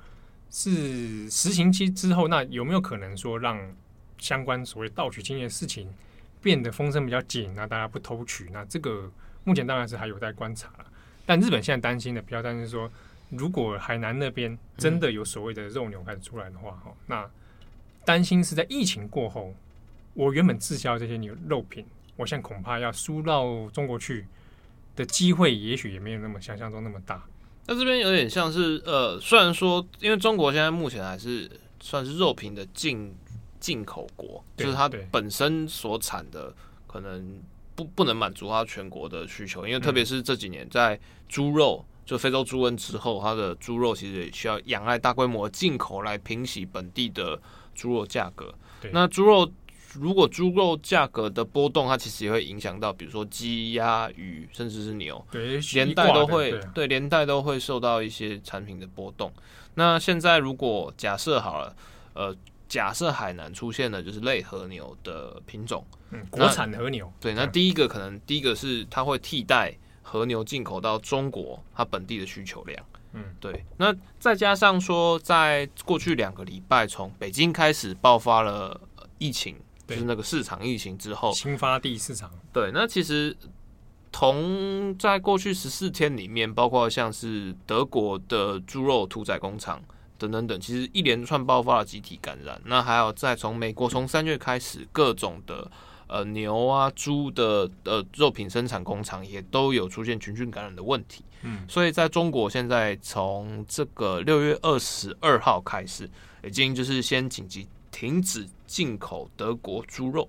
[0.52, 3.58] 是实行期之后，那有没有可能说让
[4.18, 5.88] 相关所谓盗取经验的事情
[6.42, 7.52] 变得风声比较紧？
[7.56, 8.48] 那大家不偷取？
[8.52, 9.10] 那这个
[9.44, 10.86] 目前当然是还有待观察了。
[11.24, 12.90] 但日本现在担心的比较担心说，
[13.30, 17.30] 如果海南那边真的有所谓的肉牛开始出来的话，哈、嗯，那
[18.04, 19.54] 担心是在疫情过后，
[20.12, 21.86] 我原本滞销这些牛肉品，
[22.16, 24.26] 我现在恐怕要输到中国去
[24.94, 27.24] 的机会，也许也没有那么想象中那么大。
[27.66, 31.50] 那这边有点像是呃，虽然说，因为中国现在目前还是
[31.80, 33.14] 算是肉品的进
[33.60, 36.54] 进口国，就是它本身所产的
[36.86, 37.40] 可能
[37.74, 40.98] 不不能满足它全国的需求，因为特别是这几年在
[41.28, 47.40] 猪肉就非洲猪瘟之后，它的猪肉其实也需要仰赖大规模进口来平息本地的
[47.74, 48.54] 猪肉价格。
[48.92, 49.50] 那猪肉。
[49.94, 59.32] 如果猪肉价格的波动，它其实也会影响到，比如说鸡、鸭、鱼，甚至是牛，对，连带都会对，连带都会受到一些产品的波动。
[59.74, 61.76] 那现在如果假设好了，
[62.14, 62.34] 呃，
[62.68, 72.82] 假设海南出现的就是类和牛的品种，嗯，国产和牛，对，那第一个可能第一个是它会替代和牛进口到中国它本地的需求量，
[73.12, 73.64] 嗯，对。
[73.76, 78.80] 那再加上说，在过去两个礼拜，从北京开始爆发了
[79.18, 79.56] 疫情。
[79.86, 82.30] 就是那个市场疫情之后，新发地市场。
[82.52, 83.36] 对，那其实
[84.10, 89.82] 同在过去十四天里面，包括像是德国的猪肉屠宰工厂
[90.16, 92.60] 等等等，其实一连串爆发了集体感染。
[92.64, 95.70] 那还有再从美国从三月开始，各种的
[96.06, 101.24] 呃牛啊猪的呃肉品生产工厂也都有出现群聚感染的问题。
[101.42, 106.08] 嗯，所以在中国现在从这个六月二十二号开始，
[106.44, 107.68] 已经就是先紧急。
[107.90, 110.26] 停止进口德国猪肉，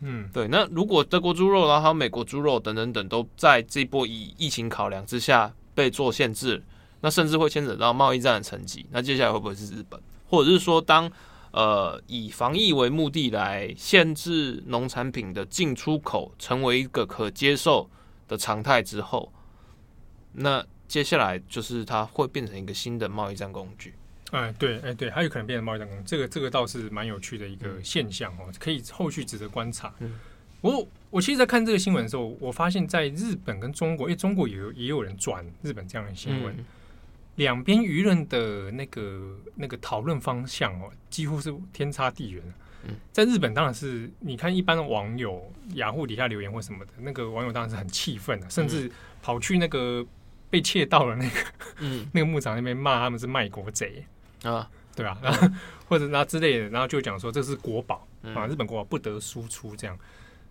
[0.00, 0.46] 嗯，对。
[0.48, 6.62] 那如果德国猪肉，然后还有美国猪肉等等等，都在这波以疫情考量之下被做限制，
[7.00, 8.84] 那甚至会牵扯到贸易战的层级。
[8.90, 11.10] 那接下来会不会是日本，或者是说当
[11.52, 17.88] 呃以防疫为目的来限制农产品的进出口，成为一个可接受
[18.28, 19.32] 的常态之后，
[20.34, 23.94] 那接下来就是它会变成一个新的贸易战工具。
[24.30, 29.92] 哎，对，哎，对，还有可能变成贸易战工具，这个这个倒是蛮有趣的一个现象哦，可以后续值得观察。
[29.98, 30.18] 嗯，
[30.60, 36.64] 我我其实，在看这个新闻的时候，我发现在日本跟中国，因为中国也有也有人转日本这样的新闻，嗯、
[37.36, 42.42] 两边舆论的那个那个讨论方向哦，几乎是天差地远。
[42.84, 50.06] 嗯，在日本当然是，你看一般的网友雅虎底下留言或什么的，那个网友当然是很气愤的，甚至跑去那个
[50.48, 51.40] 被窃盗了那个
[51.80, 54.04] 嗯 那个牧场那边骂他们是卖国贼。
[54.42, 55.18] 啊，对吧？
[55.22, 55.48] 然 后
[55.88, 59.98] 或者那之类的，然后就讲说这是国宝啊，日本国宝不得输出这样。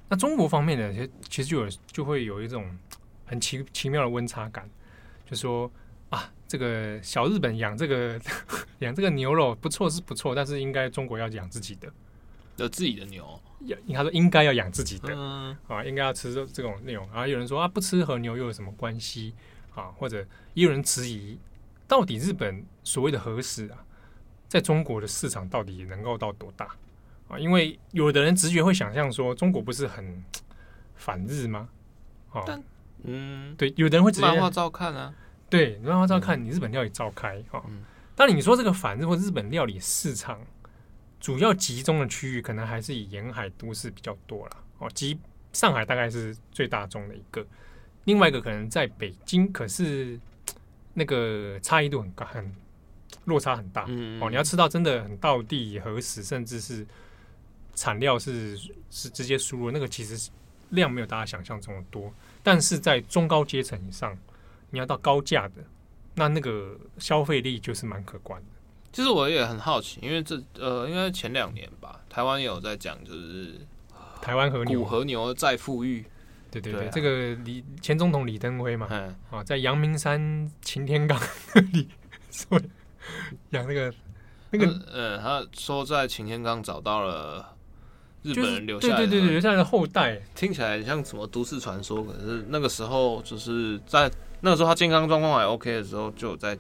[0.10, 2.66] 那中国方面呢，其实其实就有就会有一种
[3.26, 4.68] 很奇奇妙的温差感，
[5.30, 5.72] 就说
[6.10, 8.20] 啊，这个小日本养这个
[8.80, 11.88] 养这个牛肉不错是不错，但是应该中国要养自己的，
[12.58, 17.08] 有自己的牛，要他说应该要养自己的啊，应该要吃这这种内容。
[17.14, 19.34] 然后有人说啊，不吃和牛又有什么关系
[19.76, 19.94] 啊？
[19.98, 20.26] 或者
[20.56, 21.38] 也有人质疑。
[21.90, 23.84] 到底日本所谓的和食啊，
[24.48, 26.68] 在中国的市场到底能够到多大
[27.28, 27.40] 啊？
[27.40, 30.24] 因为有的人直觉会想象说，中国不是很
[30.96, 31.68] 反日吗？
[32.32, 32.62] 哦，
[33.06, 35.12] 嗯，对，有的人会直接漫画照看啊，
[35.50, 37.66] 对，漫画照看，你日本料理照开哈。
[38.16, 40.40] 但你说这个反日或日本料理市场
[41.20, 44.88] 主要集中的区域，可能还是以沿海都市比较多了哦。
[44.94, 45.20] 即
[45.54, 47.44] 上海大概是最大众的一个，
[48.04, 50.20] 另外一个可能在北京，可是。
[51.00, 52.54] 那个差异度很高，很
[53.24, 53.84] 落差很大
[54.20, 54.30] 哦。
[54.30, 56.86] 你要吃到真的很到地和食，甚至是
[57.74, 58.58] 产料是
[58.92, 60.30] 是直接输入，那个其实
[60.72, 62.14] 量没有大家想象中的多。
[62.44, 64.18] 但是在中高阶层以上，
[64.70, 65.64] 你要到高价的，
[66.16, 68.48] 那那个消费力就是蛮可观的。
[68.92, 73.56] 其实我也很好奇，因为这呃，应该前两年吧，台湾也有在讲，就是
[74.22, 76.06] 台湾和牛，和牛再复育。
[76.52, 81.20] 对对对，对啊、这个李前总统李登辉嘛，嗯、啊，在阳明山擎天岗
[81.54, 81.88] 那里
[82.32, 82.60] 说
[83.52, 83.94] 养那个
[84.52, 87.56] 那个呃，他说在擎天岗找到了
[88.24, 92.04] 日本人留下来的、就是、对对对留下来的后代，听起来像什么都市传说。
[92.04, 96.58] 可是那个时候就是在那个时候他健康状况还 OK 的时候，就有在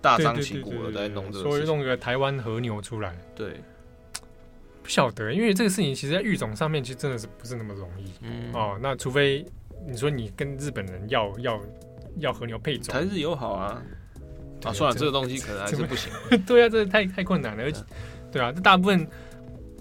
[0.00, 3.60] 大张旗鼓的在弄这个，所以弄个台湾和牛出来，对。
[4.88, 8.10] 不晓得，因为这个事情其实，在育种上面，其实真的是不是那么容易。
[8.22, 9.44] 嗯哦，那除非
[9.86, 11.60] 你说你跟日本人要要
[12.20, 13.82] 要和牛配种，台日友好啊。
[14.64, 16.10] 啊，算了，这个东西可能还是不行。
[16.46, 17.82] 对啊，这个太太困难了，而且，
[18.32, 19.06] 对啊，这大部分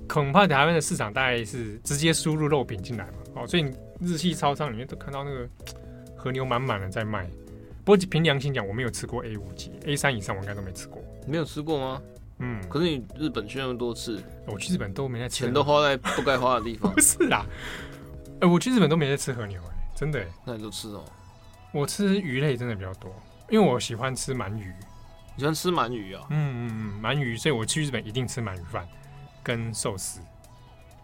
[0.09, 3.13] 恐怕台湾的市场大概是直接输入肉品进来嘛。
[3.35, 3.63] 哦，所以
[4.01, 5.47] 日系超商里面都看到那个
[6.17, 7.25] 和牛满满的在卖。
[7.85, 11.01] 不过凭良心讲，我没有吃过 A 五级，A 三以上我应该都没吃过。
[11.25, 12.01] 没有吃过吗？
[12.39, 16.91] 嗯，可是你日本去那么多次，我去日本都没在吃，钱都花在不该花的地方。
[16.95, 17.45] 不是啦，
[18.35, 20.27] 哎、欸，我去日本都没在吃和牛、欸，哎，真的、欸。
[20.45, 21.03] 那你都吃什么？
[21.71, 23.13] 我吃鱼类真的比较多，
[23.49, 24.73] 因为我喜欢吃鳗鱼。
[25.35, 26.25] 你喜欢吃鳗鱼啊？
[26.29, 28.87] 嗯嗯嗯，鳗鱼，所以我去日本一定吃鳗鱼饭
[29.43, 30.19] 跟寿司。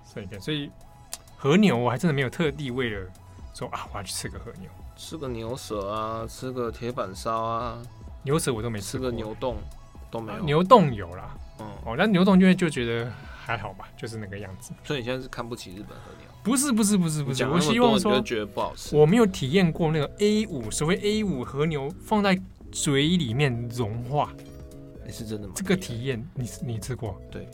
[0.06, 0.72] 所以，所以
[1.38, 3.08] 和牛我还真的没有特地为了
[3.54, 4.70] 说啊，我要去吃个和牛。
[4.96, 7.82] 吃个牛舌啊，吃个铁板烧啊，
[8.24, 9.10] 牛舌我都没吃过。
[9.10, 9.56] 吃个牛丼
[10.14, 10.44] 都没有。
[10.44, 13.12] 牛洞有啦，嗯，哦，那牛洞就会就觉得
[13.44, 14.72] 还好吧，就是那个样子。
[14.84, 16.30] 所以你现在是看不起日本和牛？
[16.44, 17.48] 不是，不是，不是，不是。
[17.48, 18.96] 我希望说，觉得不好吃。
[18.96, 22.40] 我没有体验过那个 A 五，所谓 A 五和牛放在
[22.72, 24.32] 嘴里面融化，
[25.06, 25.54] 欸、是真的吗？
[25.56, 27.20] 这个体验你你吃过？
[27.32, 27.48] 对，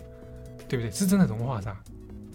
[0.67, 0.91] 对不对？
[0.91, 1.77] 是真的融化的。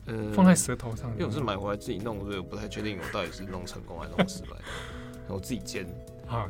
[0.07, 1.11] 嗯，放在舌头上。
[1.13, 4.49] 因为我是买回来自己弄，所以我不太确定我到底是弄成功还是弄失败。
[5.29, 5.87] 我自己煎
[6.29, 6.49] 啊，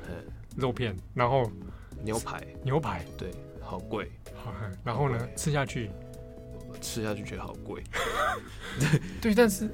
[0.57, 1.51] 肉片，然后
[2.03, 3.31] 牛排，牛排，对，
[3.65, 4.11] 好贵。
[4.35, 4.53] 好，
[4.85, 5.91] 然后呢，吃下去，
[6.81, 7.83] 吃下去觉得好贵。
[9.21, 9.69] 对，但是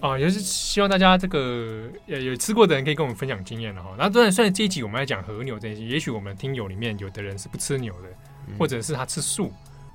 [0.00, 3.94] 啊，也是希望大家这个有有吃过的人可以跟我们分享经验的哈。
[3.98, 8.08] 那当然，虽然这一集我们来讲和牛这些，也许我们听友里面有的人是不吃牛的，
[8.46, 9.52] 嗯、或者是他吃素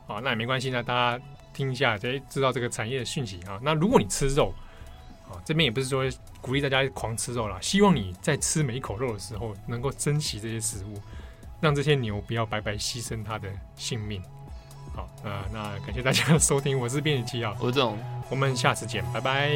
[0.08, 1.24] 啊，那也没关系，那大家。
[1.56, 3.58] 听一下，再知道这个产业的讯息啊。
[3.64, 4.54] 那如果你吃肉，
[5.30, 6.04] 啊，这边也不是说
[6.42, 11.02] 鼓励大家狂吃肉啦，希望你在吃每一口肉的时候，能够珍惜这些食物，
[11.66, 14.22] 让这些牛不要白白牺牲它的性命。
[14.94, 17.98] 好，那那感谢大家收听，我是编辑纪啊吴总，
[18.30, 19.50] 我们下次见，拜拜。